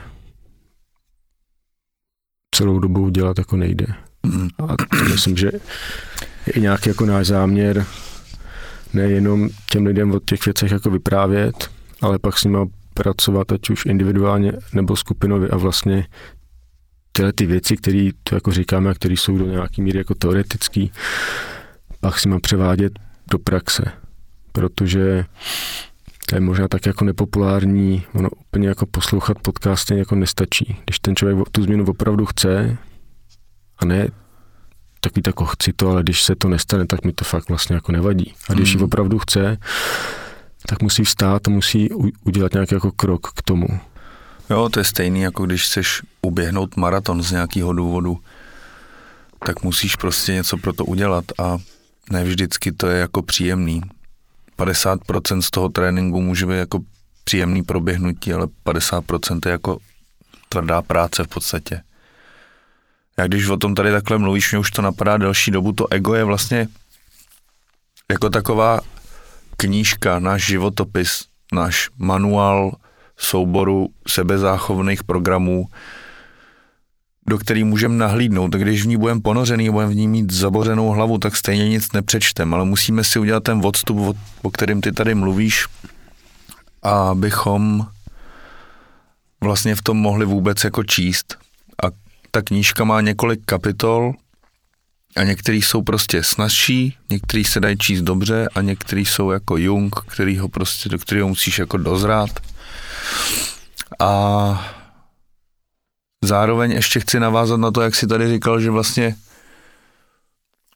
[2.56, 3.86] celou dobu dělat jako nejde.
[4.24, 4.48] Mm.
[4.60, 5.52] A to myslím, že
[6.56, 7.86] je nějaký jako náš záměr
[8.94, 11.70] nejenom těm lidem o těch věcech jako vyprávět,
[12.02, 12.58] ale pak s nimi
[12.94, 16.08] pracovat, ať už individuálně nebo skupinově a vlastně
[17.12, 20.92] tyhle ty věci, které to jako říkáme a které jsou do nějaký míry jako teoretický,
[22.00, 23.00] pak si má převádět
[23.32, 23.84] do praxe,
[24.56, 25.26] protože
[26.26, 30.78] to je možná tak jako nepopulární, ono úplně jako poslouchat podcasty jako nestačí.
[30.86, 32.78] Když ten člověk tu změnu opravdu chce
[33.78, 34.08] a ne
[35.00, 37.92] takový jako chci to, ale když se to nestane, tak mi to fakt vlastně jako
[37.92, 38.34] nevadí.
[38.50, 38.80] A když hmm.
[38.80, 39.58] ji opravdu chce,
[40.68, 41.90] tak musí vstát a musí
[42.24, 43.68] udělat nějaký jako krok k tomu.
[44.50, 48.20] Jo, to je stejný, jako když chceš uběhnout maraton z nějakého důvodu,
[49.46, 51.58] tak musíš prostě něco pro to udělat a
[52.12, 53.82] ne vždycky to je jako příjemný.
[54.58, 56.80] 50% z toho tréninku může být jako
[57.24, 59.78] příjemný proběhnutí, ale 50% je jako
[60.50, 61.82] tvrdá práce v podstatě.
[63.18, 66.14] Já když o tom tady takhle mluvíš, mě už to napadá delší dobu, to ego
[66.14, 66.68] je vlastně
[68.12, 68.80] jako taková
[69.58, 72.76] knížka, náš životopis, náš manuál
[73.18, 75.66] souboru sebezáchovných programů,
[77.28, 78.50] do který můžeme nahlídnout.
[78.50, 81.92] Tak když v ní budeme ponořený, budeme v ní mít zabořenou hlavu, tak stejně nic
[81.92, 85.66] nepřečtem, ale musíme si udělat ten odstup, o kterým ty tady mluvíš,
[86.84, 87.88] abychom
[89.42, 91.38] vlastně v tom mohli vůbec jako číst.
[91.84, 91.88] A
[92.32, 94.14] ta knížka má několik kapitol
[95.16, 99.96] a některý jsou prostě snazší, některý se dají číst dobře a některý jsou jako Jung,
[100.08, 102.30] který ho prostě, do kterého musíš jako dozrát.
[104.00, 104.76] A
[106.26, 109.16] Zároveň ještě chci navázat na to, jak si tady říkal, že vlastně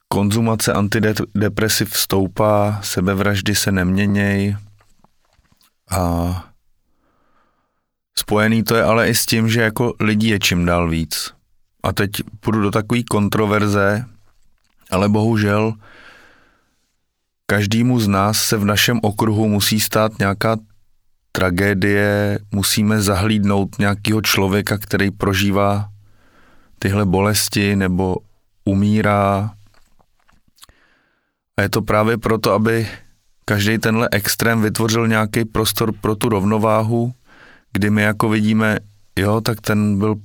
[0.08, 4.58] konzumace antidepresiv stoupá, sebevraždy se neměněj
[5.91, 6.34] a
[8.18, 11.34] spojený to je ale i s tím, že jako lidí je čím dál víc.
[11.84, 14.06] A teď půjdu do takové kontroverze,
[14.91, 15.74] ale bohužel
[17.45, 20.58] každému z nás se v našem okruhu musí stát nějaká
[21.40, 25.90] tragédie musíme zahlídnout nějakého člověka, který prožívá
[26.80, 28.16] tyhle bolesti nebo
[28.66, 29.52] umírá.
[31.58, 32.88] A je to právě proto, aby
[33.46, 37.14] každý tenhle extrém vytvořil nějaký prostor pro tu rovnováhu,
[37.72, 38.78] kdy my jako vidíme,
[39.20, 40.16] jo, tak ten byl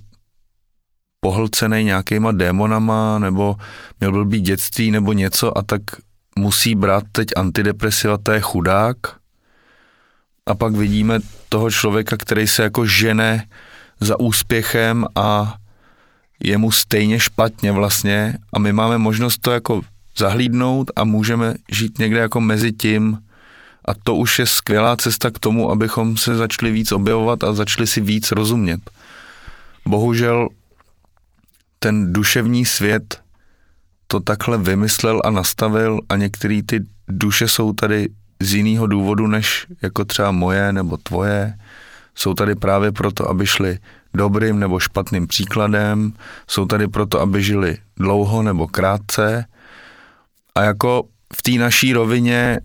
[1.20, 3.56] pohlcený nějakýma démonama, nebo
[4.00, 5.82] měl blbý dětství, nebo něco a tak
[6.38, 8.96] musí brát teď antidepresiva, to je chudák
[10.46, 13.46] a pak vidíme toho člověka, který se jako žene
[14.00, 15.54] za úspěchem a
[16.40, 19.80] je mu stejně špatně vlastně a my máme možnost to jako
[20.18, 23.18] zahlídnout a můžeme žít někde jako mezi tím
[23.84, 27.86] a to už je skvělá cesta k tomu, abychom se začali víc objevovat a začali
[27.86, 28.90] si víc rozumět.
[29.86, 30.48] Bohužel
[31.78, 33.20] ten duševní svět
[34.06, 38.08] to takhle vymyslel a nastavil a některé ty duše jsou tady
[38.40, 41.58] z jiného důvodu, než jako třeba moje nebo tvoje.
[42.14, 43.78] Jsou tady právě proto, aby šli
[44.14, 46.12] dobrým nebo špatným příkladem,
[46.48, 49.46] jsou tady proto, aby žili dlouho nebo krátce.
[50.54, 51.04] A jako
[51.36, 52.60] v té naší rovině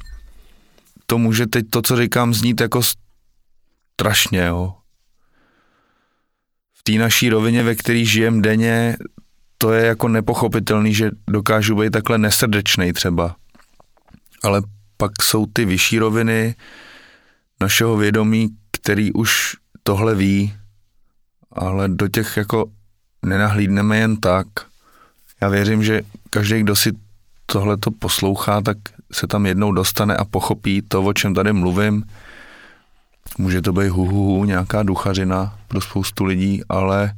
[1.05, 2.81] to může teď to, co říkám, znít jako
[3.93, 4.75] strašně, jo.
[6.73, 8.97] V té naší rovině, ve které žijem denně,
[9.57, 13.35] to je jako nepochopitelný, že dokážu být takhle nesrdečný třeba.
[14.43, 14.61] Ale
[15.01, 16.55] pak jsou ty vyšší roviny
[17.61, 20.53] našeho vědomí, který už tohle ví,
[21.51, 22.65] ale do těch jako
[23.25, 24.47] nenahlídneme jen tak.
[25.41, 26.91] Já věřím, že každý, kdo si
[27.45, 28.77] tohle to poslouchá, tak
[29.11, 32.03] se tam jednou dostane a pochopí to, o čem tady mluvím.
[33.37, 37.13] Může to být hu, hu, hu nějaká duchařina pro spoustu lidí, ale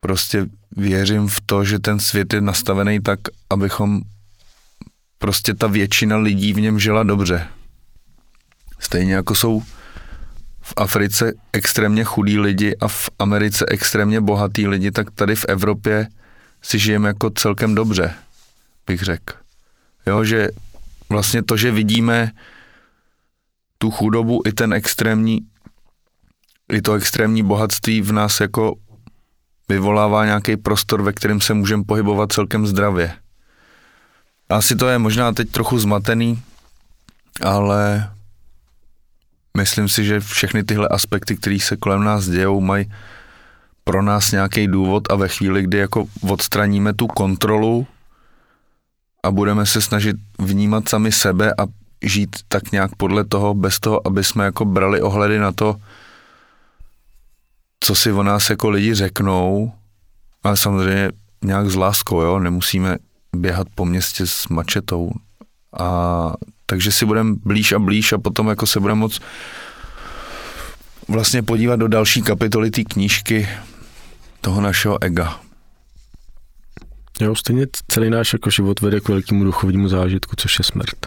[0.00, 3.20] prostě věřím v to, že ten svět je nastavený tak,
[3.50, 4.00] abychom
[5.18, 7.48] prostě ta většina lidí v něm žila dobře.
[8.78, 9.62] Stejně jako jsou
[10.62, 16.08] v Africe extrémně chudí lidi a v Americe extrémně bohatý lidi, tak tady v Evropě
[16.62, 18.14] si žijeme jako celkem dobře,
[18.86, 19.34] bych řekl.
[20.06, 20.48] Jo, že
[21.08, 22.30] vlastně to, že vidíme
[23.78, 25.40] tu chudobu i ten extrémní,
[26.72, 28.74] i to extrémní bohatství v nás jako
[29.68, 33.25] vyvolává nějaký prostor, ve kterém se můžeme pohybovat celkem zdravě.
[34.48, 36.42] Asi to je možná teď trochu zmatený,
[37.42, 38.10] ale
[39.56, 42.92] myslím si, že všechny tyhle aspekty, které se kolem nás dějou, mají
[43.84, 47.86] pro nás nějaký důvod a ve chvíli, kdy jako odstraníme tu kontrolu
[49.22, 51.66] a budeme se snažit vnímat sami sebe a
[52.02, 55.76] žít tak nějak podle toho, bez toho, aby jsme jako brali ohledy na to,
[57.80, 59.72] co si o nás jako lidi řeknou,
[60.42, 61.10] ale samozřejmě
[61.44, 62.96] nějak s láskou, jo, nemusíme
[63.36, 65.10] běhat po městě s mačetou.
[65.78, 66.32] A
[66.66, 69.20] takže si budeme blíž a blíž a potom jako se budeme moc
[71.08, 73.48] vlastně podívat do další kapitoly té knížky
[74.40, 75.40] toho našeho ega.
[77.20, 81.06] Jo, stejně celý náš jako život vede k velkému duchovnímu zážitku, což je smrt.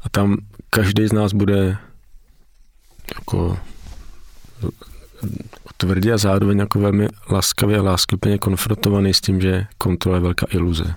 [0.00, 0.36] A tam
[0.70, 1.78] každý z nás bude
[3.14, 3.58] jako
[5.76, 10.46] tvrdě a zároveň jako velmi laskavě a láskyplně konfrontovaný s tím, že kontrola je velká
[10.50, 10.94] iluze.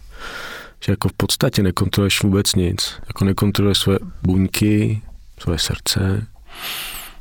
[0.83, 2.95] Že jako v podstatě nekontroluješ vůbec nic.
[3.07, 5.01] Jako nekontroluješ svoje buňky,
[5.39, 6.27] svoje srdce,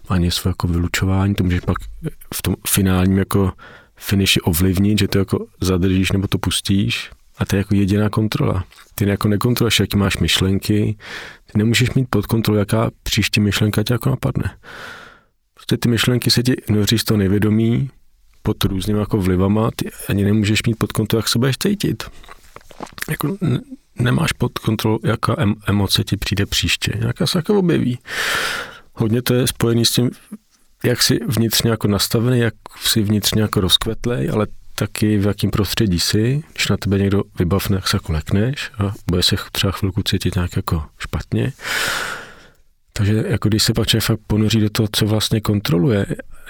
[0.09, 1.76] ani své jako vylučování, to můžeš pak
[2.34, 3.53] v tom finálním jako
[3.96, 8.64] finiši ovlivnit, že to jako zadržíš nebo to pustíš a to je jako jediná kontrola.
[8.94, 10.96] Ty jako nekontroluješ, jaký máš myšlenky,
[11.53, 14.57] ty nemůžeš mít pod kontrolou, jaká příští myšlenka tě jako napadne.
[15.55, 17.90] Prostě ty myšlenky se ti noří z toho nevědomí
[18.42, 22.05] pod různými jako vlivama, ty ani nemůžeš mít pod kontrolou, jak se budeš cítit.
[23.11, 23.37] Jako
[23.99, 27.99] nemáš pod kontrolou, jaká emoce ti přijde příště, nějaká se jako objeví.
[28.95, 30.11] Hodně to je spojený s tím,
[30.85, 36.01] jak jsi vnitřně jako nastavený, jak jsi vnitřně jako rozkvetlej, ale taky v jakém prostředí
[36.01, 36.43] jsi.
[36.53, 40.35] Když na tebe někdo vybavne, tak se jako lekneš a bude se třeba chvilku cítit
[40.35, 41.53] nějak jako špatně.
[42.93, 46.07] Takže jako když se pak člověk fakt ponoří do toho, co vlastně kontroluje,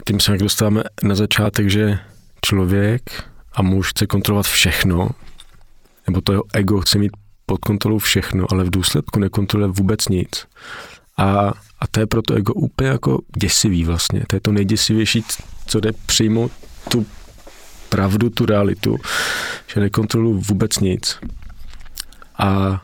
[0.06, 1.98] tím se jak dostáváme na začátek, že
[2.44, 5.10] člověk a muž chce kontrolovat všechno,
[6.08, 7.12] nebo to jeho ego chce mít
[7.46, 10.46] pod kontrolou všechno, ale v důsledku nekontroluje vůbec nic.
[11.16, 14.24] A a to je pro to ego úplně jako děsivý vlastně.
[14.26, 15.24] To je to nejděsivější,
[15.66, 16.52] co jde přijmout
[16.90, 17.06] tu
[17.88, 18.96] pravdu, tu realitu,
[19.66, 21.18] že nekontroluji vůbec nic.
[22.38, 22.82] A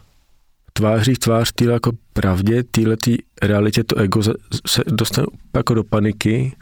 [0.78, 4.22] tváří v tvář téhle jako pravdě, téhle tý realitě to ego
[4.66, 6.56] se dostane jako do paniky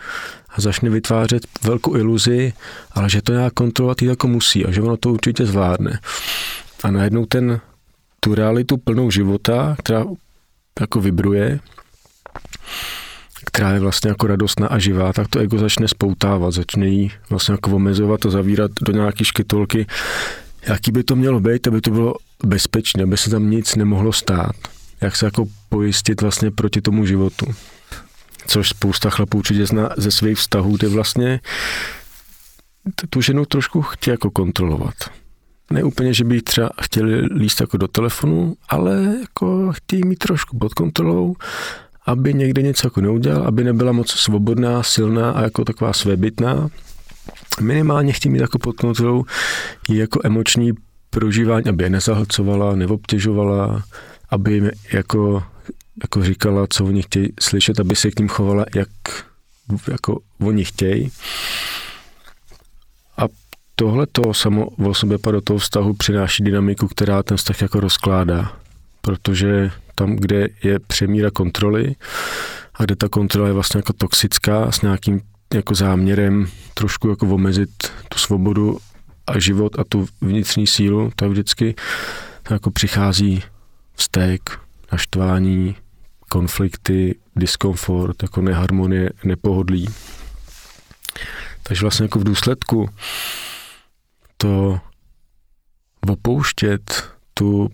[0.48, 2.52] a začne vytvářet velkou iluzi,
[2.92, 6.00] ale že to nějak kontrolovat jako musí a že ono to určitě zvládne.
[6.84, 7.60] A najednou ten,
[8.20, 10.04] tu realitu plnou života, která
[10.80, 11.60] jako vibruje,
[13.44, 17.52] která je vlastně jako radostná a živá, tak to ego začne spoutávat, začne jí vlastně
[17.52, 19.86] jako omezovat a zavírat do nějaké škytolky,
[20.66, 22.14] jaký by to mělo být, aby to bylo
[22.44, 24.56] bezpečné, aby se tam nic nemohlo stát.
[25.00, 27.46] Jak se jako pojistit vlastně proti tomu životu.
[28.46, 31.40] Což spousta chlapů určitě zná ze svých vztahů, ty vlastně
[33.10, 34.94] tu ženu trošku chtějí jako kontrolovat.
[35.70, 40.58] Ne úplně, že by třeba chtěli líst jako do telefonu, ale jako chtějí mít trošku
[40.58, 41.36] pod kontrolou
[42.06, 46.68] aby někde něco jako neudělal, aby nebyla moc svobodná, silná a jako taková svébytná.
[47.60, 49.24] Minimálně chtějí mít jako pod kontrolou
[49.88, 50.72] jako emoční
[51.12, 53.84] prožívání, aby je nezahlcovala, neobtěžovala,
[54.30, 55.42] aby jim jako,
[56.02, 58.88] jako říkala, co oni chtějí slyšet, aby se k ním chovala, jak
[59.90, 61.10] jako oni chtějí.
[63.16, 63.24] A
[63.74, 68.52] tohle to samo o sobě do toho vztahu přináší dynamiku, která ten vztah jako rozkládá.
[69.00, 71.94] Protože tam, kde je přemíra kontroly
[72.74, 75.20] a kde ta kontrola je vlastně jako toxická s nějakým
[75.54, 77.70] jako záměrem trošku jako omezit
[78.08, 78.78] tu svobodu
[79.26, 81.74] a život a tu vnitřní sílu, tak vždycky
[82.50, 83.42] jako přichází
[83.94, 84.60] vztek,
[84.92, 85.76] naštvání,
[86.28, 89.88] konflikty, diskomfort, jako neharmonie, nepohodlí.
[91.62, 92.88] Takže vlastně jako v důsledku
[94.36, 94.80] to
[96.08, 97.70] opouštět tu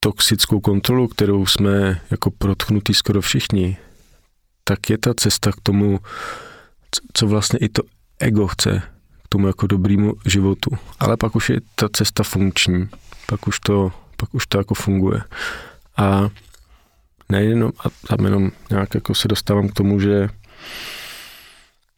[0.00, 3.76] toxickou kontrolu, kterou jsme jako protchnutí skoro všichni,
[4.64, 6.00] tak je ta cesta k tomu,
[7.12, 7.82] co vlastně i to
[8.18, 8.82] ego chce,
[9.28, 10.70] tomu jako dobrýmu životu.
[11.00, 12.88] Ale pak už je ta cesta funkční,
[13.26, 15.20] pak už to, pak už to jako funguje.
[15.96, 16.28] A
[17.28, 20.28] nejenom, a tam jenom nějak jako se dostávám k tomu, že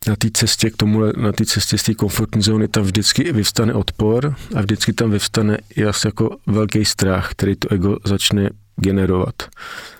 [0.08, 3.74] na té cestě k tomu, na té cestě z té komfortní zóny tam vždycky vyvstane
[3.74, 9.34] odpor a vždycky tam vyvstane i asi jako velký strach, který to ego začne generovat.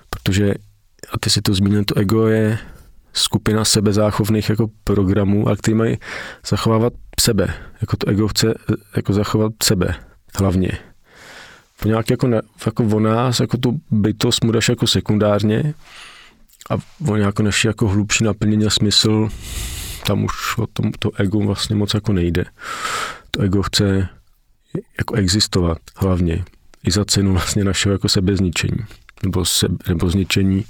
[0.09, 0.53] Protože,
[1.11, 2.57] a ty si to zmínil, to ego je
[3.13, 5.97] skupina sebezáchovných jako programů, a který mají
[6.47, 7.53] zachovávat sebe.
[7.81, 8.53] Jako to ego chce
[8.95, 9.95] jako zachovat sebe
[10.39, 10.71] hlavně.
[11.81, 15.73] Po nějak jako, ne, jako o nás, jako tu bytost mu dáš jako sekundárně
[16.69, 16.75] a
[17.11, 19.29] o nějakou naši jako hlubší naplnění a smysl
[20.05, 22.45] tam už o tom to ego vlastně moc jako nejde.
[23.31, 24.09] To ego chce
[24.97, 26.45] jako existovat hlavně
[26.83, 28.85] i za cenu vlastně našeho jako sebezničení
[29.23, 30.65] nebo, sebe, nebo zničení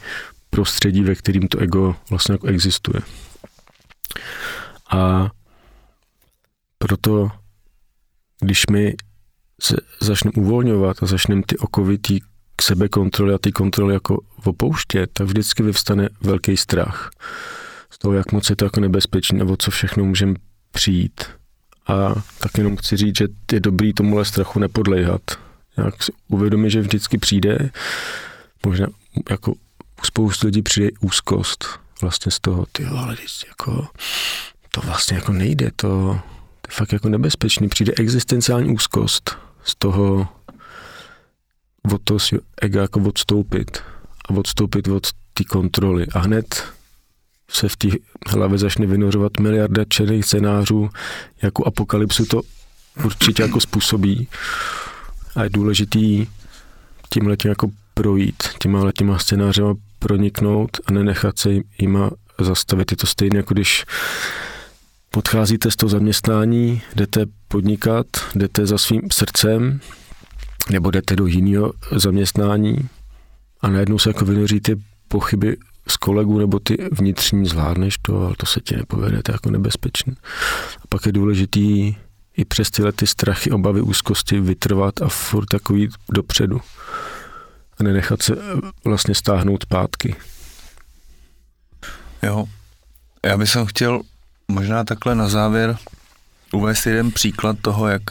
[0.51, 3.01] prostředí, ve kterým to ego vlastně jako existuje.
[4.91, 5.29] A
[6.77, 7.31] proto,
[8.39, 8.95] když my
[9.61, 12.19] se začneme uvolňovat a začneme ty okovitý
[12.55, 17.11] k sebe kontroly a ty kontroly jako opouštět, tak vždycky vyvstane velký strach
[17.89, 20.33] z toho, jak moc je to jako nebezpečné nebo co všechno můžeme
[20.71, 21.23] přijít.
[21.87, 25.21] A tak jenom chci říct, že je dobrý tomuhle strachu nepodlejhat.
[25.77, 27.71] Jak si uvědomí, že vždycky přijde,
[28.65, 28.87] možná
[29.29, 29.53] jako
[30.01, 31.65] u spoustu lidí přijde úzkost
[32.01, 33.15] vlastně z toho, ty ale
[33.47, 33.87] jako,
[34.71, 35.87] to vlastně jako nejde, to,
[36.61, 37.69] to je fakt jako nebezpečný.
[37.69, 40.27] Přijde existenciální úzkost z toho,
[41.93, 43.77] od toho si ega jako odstoupit
[44.29, 46.63] a odstoupit od té kontroly a hned
[47.49, 47.87] se v té
[48.27, 50.89] hlavě začne vynořovat miliarda černých scénářů,
[51.41, 52.41] jako apokalypsu to
[53.03, 54.27] určitě jako způsobí
[55.35, 56.27] a je důležitý
[57.09, 61.49] tímhle tím jako projít, těma těma scénářema proniknout a nenechat se
[61.79, 62.91] jima zastavit.
[62.91, 63.85] Je to stejné, jako když
[65.09, 69.79] podcházíte z toho zaměstnání, jdete podnikat, jdete za svým srdcem,
[70.69, 72.89] nebo jdete do jiného zaměstnání
[73.61, 74.75] a najednou se jako vynoříte
[75.07, 79.33] pochyby z kolegů nebo ty vnitřní zvládneš to, ale to se ti nepovede, to je
[79.33, 80.13] jako nebezpečné.
[80.77, 81.95] A pak je důležitý
[82.37, 86.61] i přes tyhle ty strachy, obavy, úzkosti vytrvat a furt takový dopředu.
[87.83, 88.35] Nenechat se
[88.83, 90.15] vlastně stáhnout zpátky.
[92.23, 92.45] Jo,
[93.25, 94.01] já bych chtěl
[94.47, 95.77] možná takhle na závěr
[96.53, 98.01] uvést jeden příklad toho, jak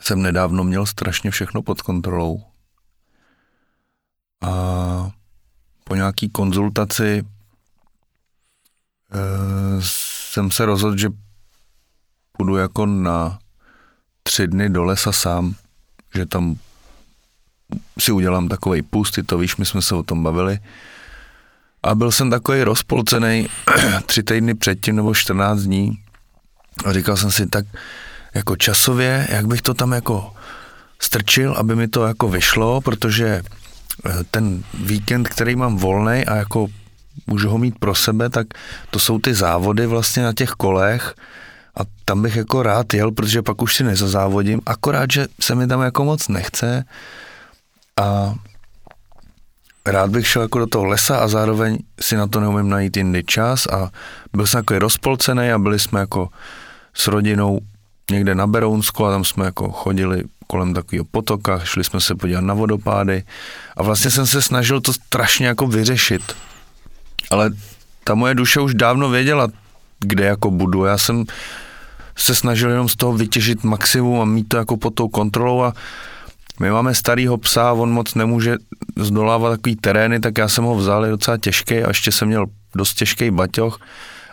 [0.00, 2.42] jsem nedávno měl strašně všechno pod kontrolou.
[4.42, 5.10] A
[5.84, 7.24] po nějaký konzultaci e,
[9.80, 11.08] jsem se rozhodl, že
[12.32, 13.38] půjdu jako na
[14.22, 15.54] tři dny do lesa sám,
[16.14, 16.56] že tam
[17.98, 20.58] si udělám takový pust, ty to víš, my jsme se o tom bavili.
[21.82, 23.48] A byl jsem takový rozpolcený
[24.06, 25.98] tři týdny předtím nebo 14 dní.
[26.84, 27.66] A říkal jsem si tak
[28.34, 30.32] jako časově, jak bych to tam jako
[31.00, 33.42] strčil, aby mi to jako vyšlo, protože
[34.06, 36.66] eh, ten víkend, který mám volný a jako
[37.26, 38.46] můžu ho mít pro sebe, tak
[38.90, 41.14] to jsou ty závody vlastně na těch kolech.
[41.76, 45.66] A tam bych jako rád jel, protože pak už si nezazávodím, akorát, že se mi
[45.66, 46.84] tam jako moc nechce
[48.00, 48.34] a
[49.86, 53.24] rád bych šel jako do toho lesa a zároveň si na to neumím najít jindy
[53.24, 53.90] čas a
[54.32, 56.28] byl jsem jako rozpolcený a byli jsme jako
[56.94, 57.60] s rodinou
[58.10, 62.40] někde na Berounsku a tam jsme jako chodili kolem takového potoka, šli jsme se podívat
[62.40, 63.22] na vodopády
[63.76, 66.36] a vlastně jsem se snažil to strašně jako vyřešit.
[67.30, 67.50] Ale
[68.04, 69.48] ta moje duše už dávno věděla,
[70.00, 70.84] kde jako budu.
[70.84, 71.24] Já jsem
[72.16, 75.72] se snažil jenom z toho vytěžit maximum a mít to jako pod tou kontrolou a
[76.60, 78.56] my máme starýho psa, on moc nemůže
[78.96, 82.46] zdolávat takový terény, tak já jsem ho vzal, je docela těžký a ještě jsem měl
[82.74, 83.80] dost těžký baťoch.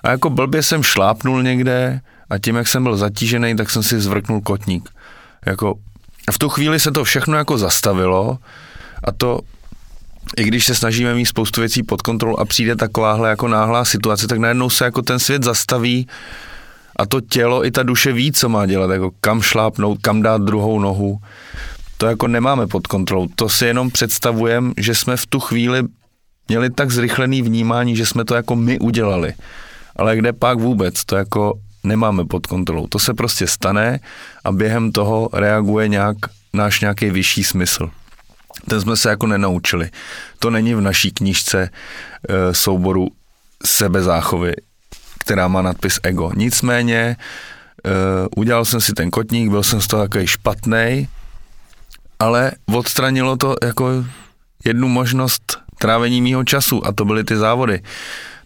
[0.04, 4.00] A jako blbě jsem šlápnul někde a tím, jak jsem byl zatížený, tak jsem si
[4.00, 4.90] zvrknul kotník.
[5.46, 5.76] Jako
[6.32, 8.38] v tu chvíli se to všechno jako zastavilo
[9.04, 9.40] a to
[10.38, 14.28] i když se snažíme mít spoustu věcí pod kontrolou a přijde takováhle jako náhlá situace,
[14.28, 16.08] tak najednou se jako ten svět zastaví
[16.96, 20.42] a to tělo i ta duše ví, co má dělat, jako kam šlápnout, kam dát
[20.42, 21.20] druhou nohu
[21.98, 23.28] to jako nemáme pod kontrolou.
[23.36, 25.84] To si jenom představujeme, že jsme v tu chvíli
[26.48, 29.34] měli tak zrychlený vnímání, že jsme to jako my udělali.
[29.96, 32.88] Ale kde pak vůbec, to jako nemáme pod kontrolou.
[32.88, 34.00] To se prostě stane
[34.44, 36.18] a během toho reaguje nějak
[36.54, 37.90] náš nějaký vyšší smysl.
[38.70, 39.90] Ten jsme se jako nenaučili.
[40.40, 43.08] To není v naší knížce e, souboru
[43.66, 44.54] sebezáchovy,
[45.20, 46.32] která má nadpis ego.
[46.36, 47.16] Nicméně e,
[48.36, 51.08] udělal jsem si ten kotník, byl jsem z toho takový špatný,
[52.20, 54.06] ale odstranilo to jako
[54.66, 57.82] jednu možnost trávení mýho času a to byly ty závody.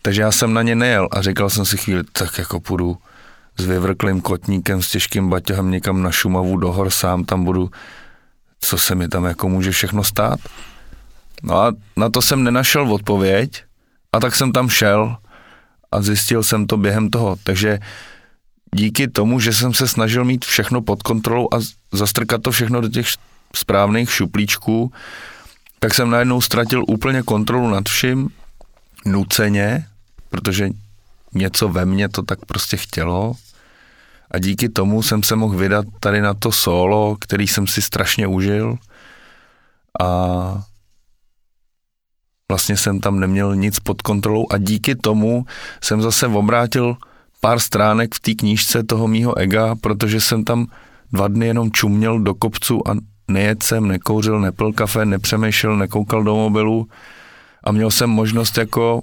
[0.02, 2.98] Takže já jsem na ně nejel a říkal jsem si chvíli, tak jako půjdu
[3.58, 7.70] s vyvrklým kotníkem, s těžkým baťohem někam na Šumavu do hor sám, tam budu,
[8.60, 10.40] co se mi tam jako může všechno stát.
[11.44, 13.64] No a na to jsem nenašel odpověď
[14.14, 15.18] a tak jsem tam šel
[15.92, 17.36] a zjistil jsem to během toho.
[17.44, 17.80] Takže
[18.76, 21.58] díky tomu, že jsem se snažil mít všechno pod kontrolou a
[21.92, 23.08] zastrkat to všechno do těch
[23.56, 24.92] správných šuplíčků,
[25.80, 28.30] tak jsem najednou ztratil úplně kontrolu nad vším,
[29.06, 29.86] nuceně,
[30.30, 30.70] protože
[31.34, 33.34] něco ve mně to tak prostě chtělo.
[34.32, 38.28] A díky tomu jsem se mohl vydat tady na to solo, který jsem si strašně
[38.28, 38.78] užil.
[40.02, 40.64] A
[42.50, 45.46] vlastně jsem tam neměl nic pod kontrolou a díky tomu
[45.84, 46.98] jsem zase obrátil
[47.42, 50.68] pár stránek v té knížce toho mýho ega, protože jsem tam
[51.12, 52.96] dva dny jenom čuměl do kopcu a
[53.34, 56.88] nejedl jsem, nekouřil, nepil kafe, nepřemýšlel, nekoukal do mobilu
[57.64, 59.02] a měl jsem možnost jako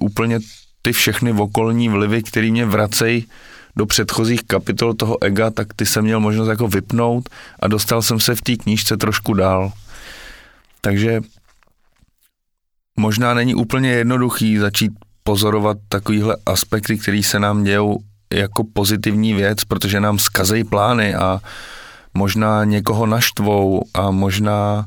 [0.00, 0.38] úplně
[0.82, 3.26] ty všechny okolní vlivy, které mě vracejí
[3.76, 7.28] do předchozích kapitol toho ega, tak ty jsem měl možnost jako vypnout
[7.60, 9.72] a dostal jsem se v té knížce trošku dál.
[10.80, 11.20] Takže
[12.96, 14.92] možná není úplně jednoduchý začít
[15.22, 17.98] pozorovat takovýhle aspekty, které se nám dějou
[18.34, 21.40] jako pozitivní věc, protože nám skazejí plány a
[22.14, 24.84] možná někoho naštvou a možná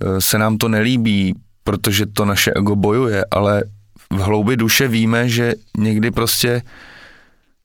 [0.00, 3.62] e, se nám to nelíbí, protože to naše ego bojuje, ale
[4.10, 6.62] v hloubi duše víme, že někdy prostě,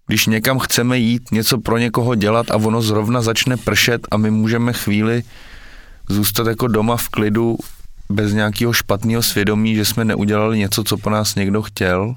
[0.08, 4.32] když někam chceme jít, něco pro někoho dělat a ono zrovna začne pršet a my
[4.32, 5.24] můžeme chvíli
[6.10, 7.58] zůstat jako doma v klidu
[8.10, 12.16] bez nějakého špatného svědomí, že jsme neudělali něco, co po nás někdo chtěl,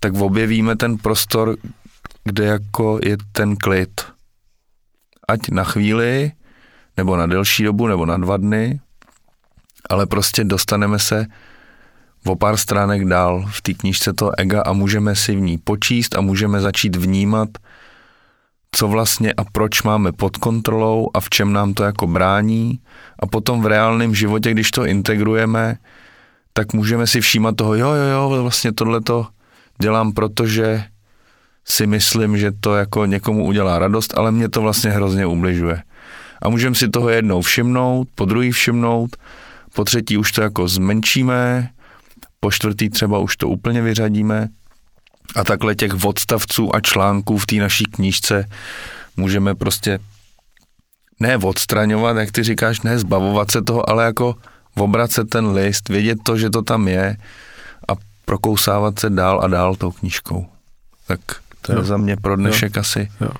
[0.00, 1.56] tak objevíme ten prostor,
[2.24, 4.09] kde jako je ten klid.
[5.30, 6.32] Ať na chvíli,
[6.96, 8.80] nebo na delší dobu, nebo na dva dny,
[9.90, 11.26] ale prostě dostaneme se
[12.26, 16.18] o pár stránek dál v té knížce toho ega a můžeme si v ní počíst
[16.18, 17.48] a můžeme začít vnímat,
[18.74, 22.80] co vlastně a proč máme pod kontrolou a v čem nám to jako brání.
[23.18, 25.78] A potom v reálném životě, když to integrujeme,
[26.52, 29.26] tak můžeme si všímat toho, jo, jo, jo, vlastně tohle to
[29.78, 30.84] dělám, protože
[31.64, 35.82] si myslím, že to jako někomu udělá radost, ale mě to vlastně hrozně ubližuje.
[36.42, 39.16] A můžeme si toho jednou všimnout, po druhý všimnout,
[39.74, 41.70] po třetí už to jako zmenšíme,
[42.40, 44.48] po čtvrtý třeba už to úplně vyřadíme
[45.36, 48.48] a takhle těch odstavců a článků v té naší knížce
[49.16, 49.98] můžeme prostě
[51.20, 54.34] ne odstraňovat, jak ty říkáš, ne zbavovat se toho, ale jako
[54.76, 57.16] obracet ten list, vědět to, že to tam je
[57.88, 57.92] a
[58.24, 60.46] prokousávat se dál a dál tou knížkou.
[61.06, 61.20] Tak
[61.70, 61.84] to je jo.
[61.84, 62.80] za mě pro dnešek jo.
[62.80, 63.08] asi.
[63.20, 63.30] Jo.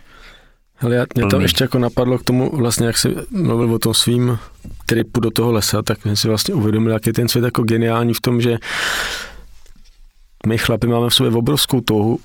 [0.80, 3.94] Ale já, mě to ještě jako napadlo k tomu, vlastně jak jsi mluvil o tom
[3.94, 4.38] svým
[4.86, 8.14] tripu do toho lesa, tak jsem si vlastně uvědomil, jak je ten svět jako geniální
[8.14, 8.58] v tom, že
[10.46, 12.20] my chlapi máme v sobě obrovskou touhu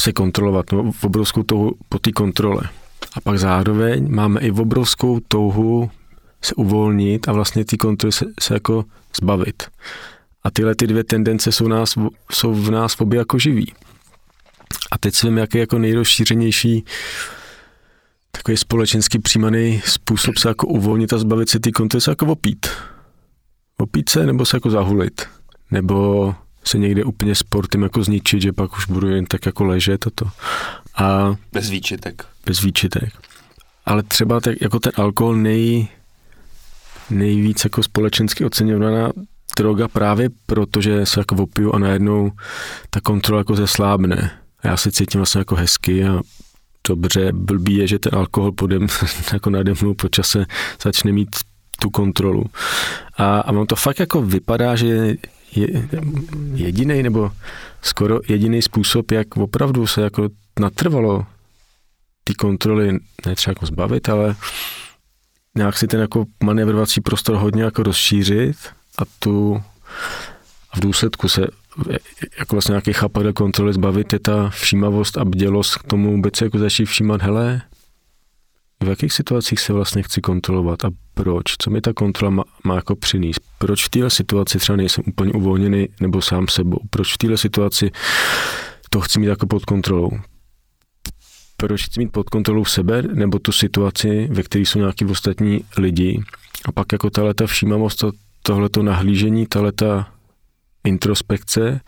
[0.00, 2.62] se kontrolovat, no, obrovskou touhu po té kontrole.
[3.14, 5.90] A pak zároveň máme i obrovskou touhu
[6.42, 8.84] se uvolnit a vlastně ty kontroly se, se jako
[9.20, 9.62] zbavit.
[10.42, 11.94] A tyhle ty dvě tendence jsou, nás,
[12.32, 13.72] jsou v nás v obě jako živí.
[14.90, 16.84] A teď si vím, jaký jako nejrozšířenější
[18.32, 22.66] takový společensky přijímaný způsob se jako uvolnit a zbavit se ty kontroly, se jako opít.
[23.78, 25.26] Opít se nebo se jako zahulit.
[25.70, 30.06] Nebo se někde úplně sportem jako zničit, že pak už budu jen tak jako ležet
[30.06, 30.26] a to.
[30.96, 32.24] A bez výčitek.
[32.46, 33.12] Bez výčitek.
[33.86, 35.88] Ale třeba tak, jako ten alkohol nej,
[37.10, 39.12] nejvíc jako společensky oceňovaná
[39.56, 42.32] droga právě proto, že se jako opiju a najednou
[42.90, 44.30] ta kontrola jako zeslábne.
[44.66, 46.20] Já se cítím vlastně jako hezky a
[46.88, 48.86] dobře, blbý je, že ten alkohol podem,
[49.32, 50.46] jako nade mnou po čase
[50.82, 51.36] začne mít
[51.80, 52.44] tu kontrolu.
[53.16, 55.16] A, a mám to fakt jako vypadá, že
[55.52, 55.88] je
[56.54, 57.32] jediný nebo
[57.82, 60.28] skoro jediný způsob, jak opravdu se jako
[60.60, 61.26] natrvalo
[62.24, 62.92] ty kontroly
[63.26, 64.36] ne třeba jako zbavit, ale
[65.54, 68.56] nějak si ten jako manévrovací prostor hodně jako rozšířit
[68.98, 69.62] a tu
[70.70, 71.46] a v důsledku se
[72.38, 76.58] jako vlastně nějaký chápat kontroly zbavit je ta všímavost a bdělost k tomu vůbec jako
[76.58, 77.62] začít všímat, hele,
[78.84, 81.44] v jakých situacích se vlastně chci kontrolovat a proč?
[81.58, 83.40] Co mi ta kontrola má, má jako přinést?
[83.58, 86.78] Proč v této situaci třeba nejsem úplně uvolněný nebo sám sebou?
[86.90, 87.90] Proč v této situaci
[88.90, 90.10] to chci mít jako pod kontrolou?
[91.56, 96.22] Proč chci mít pod kontrolou sebe nebo tu situaci, ve které jsou nějaký ostatní lidi?
[96.64, 98.12] A pak jako tahle ta všímavost, to,
[98.42, 100.15] tohleto nahlížení, tahle ta
[100.86, 101.80] introspekce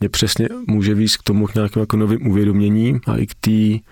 [0.00, 3.90] mě přesně může víc k tomu k nějakým jako novým uvědoměním a i k té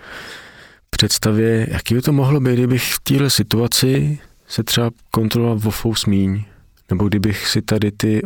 [0.89, 6.05] představě, jaký by to mohlo být, kdybych v téhle situaci se třeba kontroloval o fous
[6.05, 6.43] míň,
[6.89, 8.21] nebo kdybych si tady ty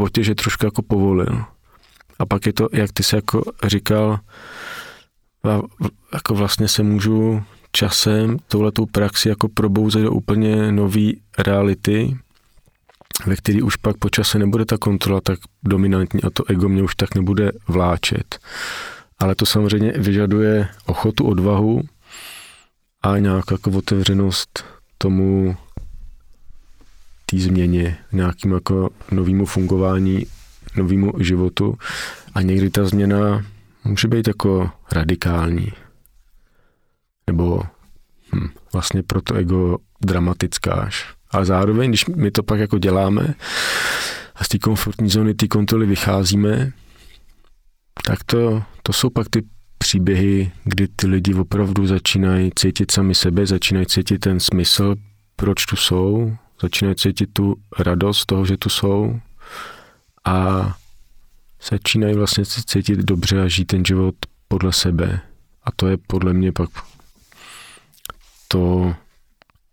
[0.00, 1.44] otěže trošku jako povolil.
[2.18, 4.18] A pak je to, jak ty se jako říkal,
[6.12, 7.42] jako vlastně se můžu
[7.72, 12.16] časem touhletou praxi jako probouzet do úplně nové reality
[13.26, 16.82] ve který už pak po čase nebude ta kontrola tak dominantní a to ego mě
[16.82, 18.38] už tak nebude vláčet.
[19.18, 21.82] Ale to samozřejmě vyžaduje ochotu, odvahu
[23.02, 24.64] a nějakou jako otevřenost
[24.98, 25.56] tomu
[27.26, 30.26] té změně, nějakým jako novému fungování,
[30.76, 31.78] novému životu.
[32.34, 33.44] A někdy ta změna
[33.84, 35.72] může být jako radikální.
[37.26, 37.62] Nebo
[38.34, 41.14] hm, vlastně pro to ego dramatická až.
[41.32, 43.34] Ale zároveň, když my to pak jako děláme
[44.34, 46.72] a z té komfortní zóny té kontroly vycházíme,
[48.04, 49.42] tak to, to jsou pak ty
[49.78, 54.94] příběhy, kdy ty lidi opravdu začínají cítit sami sebe, začínají cítit ten smysl,
[55.36, 59.20] proč tu jsou, začínají cítit tu radost toho, že tu jsou
[60.24, 60.66] a
[61.70, 64.14] začínají vlastně cítit dobře a žít ten život
[64.48, 65.20] podle sebe.
[65.64, 66.70] A to je podle mě pak
[68.48, 68.94] to,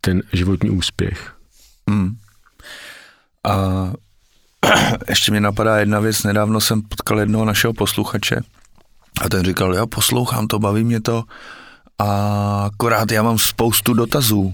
[0.02, 1.39] ten životní úspěch.
[1.90, 2.18] Hmm.
[3.44, 3.54] A
[5.10, 8.42] ještě mi napadá jedna věc, nedávno jsem potkal jednoho našeho posluchače
[9.22, 11.24] a ten říkal, já poslouchám to, baví mě to
[12.00, 12.06] a
[12.66, 14.54] akorát já mám spoustu dotazů.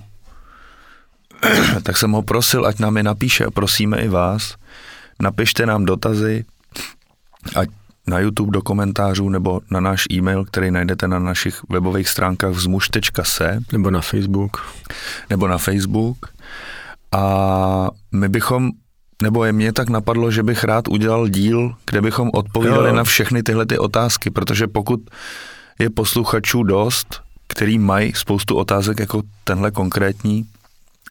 [1.84, 4.56] tak jsem ho prosil, ať nám je napíše a prosíme i vás.
[5.20, 6.46] Napište nám dotazy,
[7.56, 7.70] ať
[8.08, 13.60] na YouTube do komentářů nebo na náš e-mail, který najdete na našich webových stránkách vzmuž.se.
[13.72, 14.76] Nebo na Facebook.
[15.30, 16.35] Nebo na Facebook.
[17.16, 18.72] A my bychom,
[19.22, 22.96] nebo je mě tak napadlo, že bych rád udělal díl, kde bychom odpovídali jo.
[22.96, 25.00] na všechny tyhle ty otázky, protože pokud
[25.80, 30.46] je posluchačů dost, který mají spoustu otázek jako tenhle konkrétní,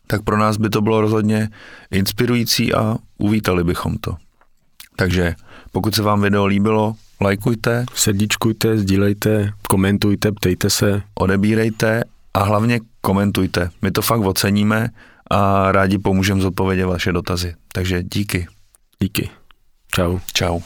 [0.07, 1.49] tak pro nás by to bylo rozhodně
[1.91, 4.17] inspirující a uvítali bychom to.
[4.97, 5.35] Takže
[5.73, 7.87] pokud se vám video líbilo, lajkujte.
[7.95, 11.03] Srdíčkujte, sdílejte, komentujte, ptejte se.
[11.15, 13.71] Odebírejte a hlavně komentujte.
[13.83, 14.89] My to fakt oceníme
[15.31, 17.55] a rádi pomůžeme zodpovědět vaše dotazy.
[17.73, 18.47] Takže díky.
[19.03, 19.31] Díky.
[19.95, 20.19] Čau.
[20.33, 20.61] Čau.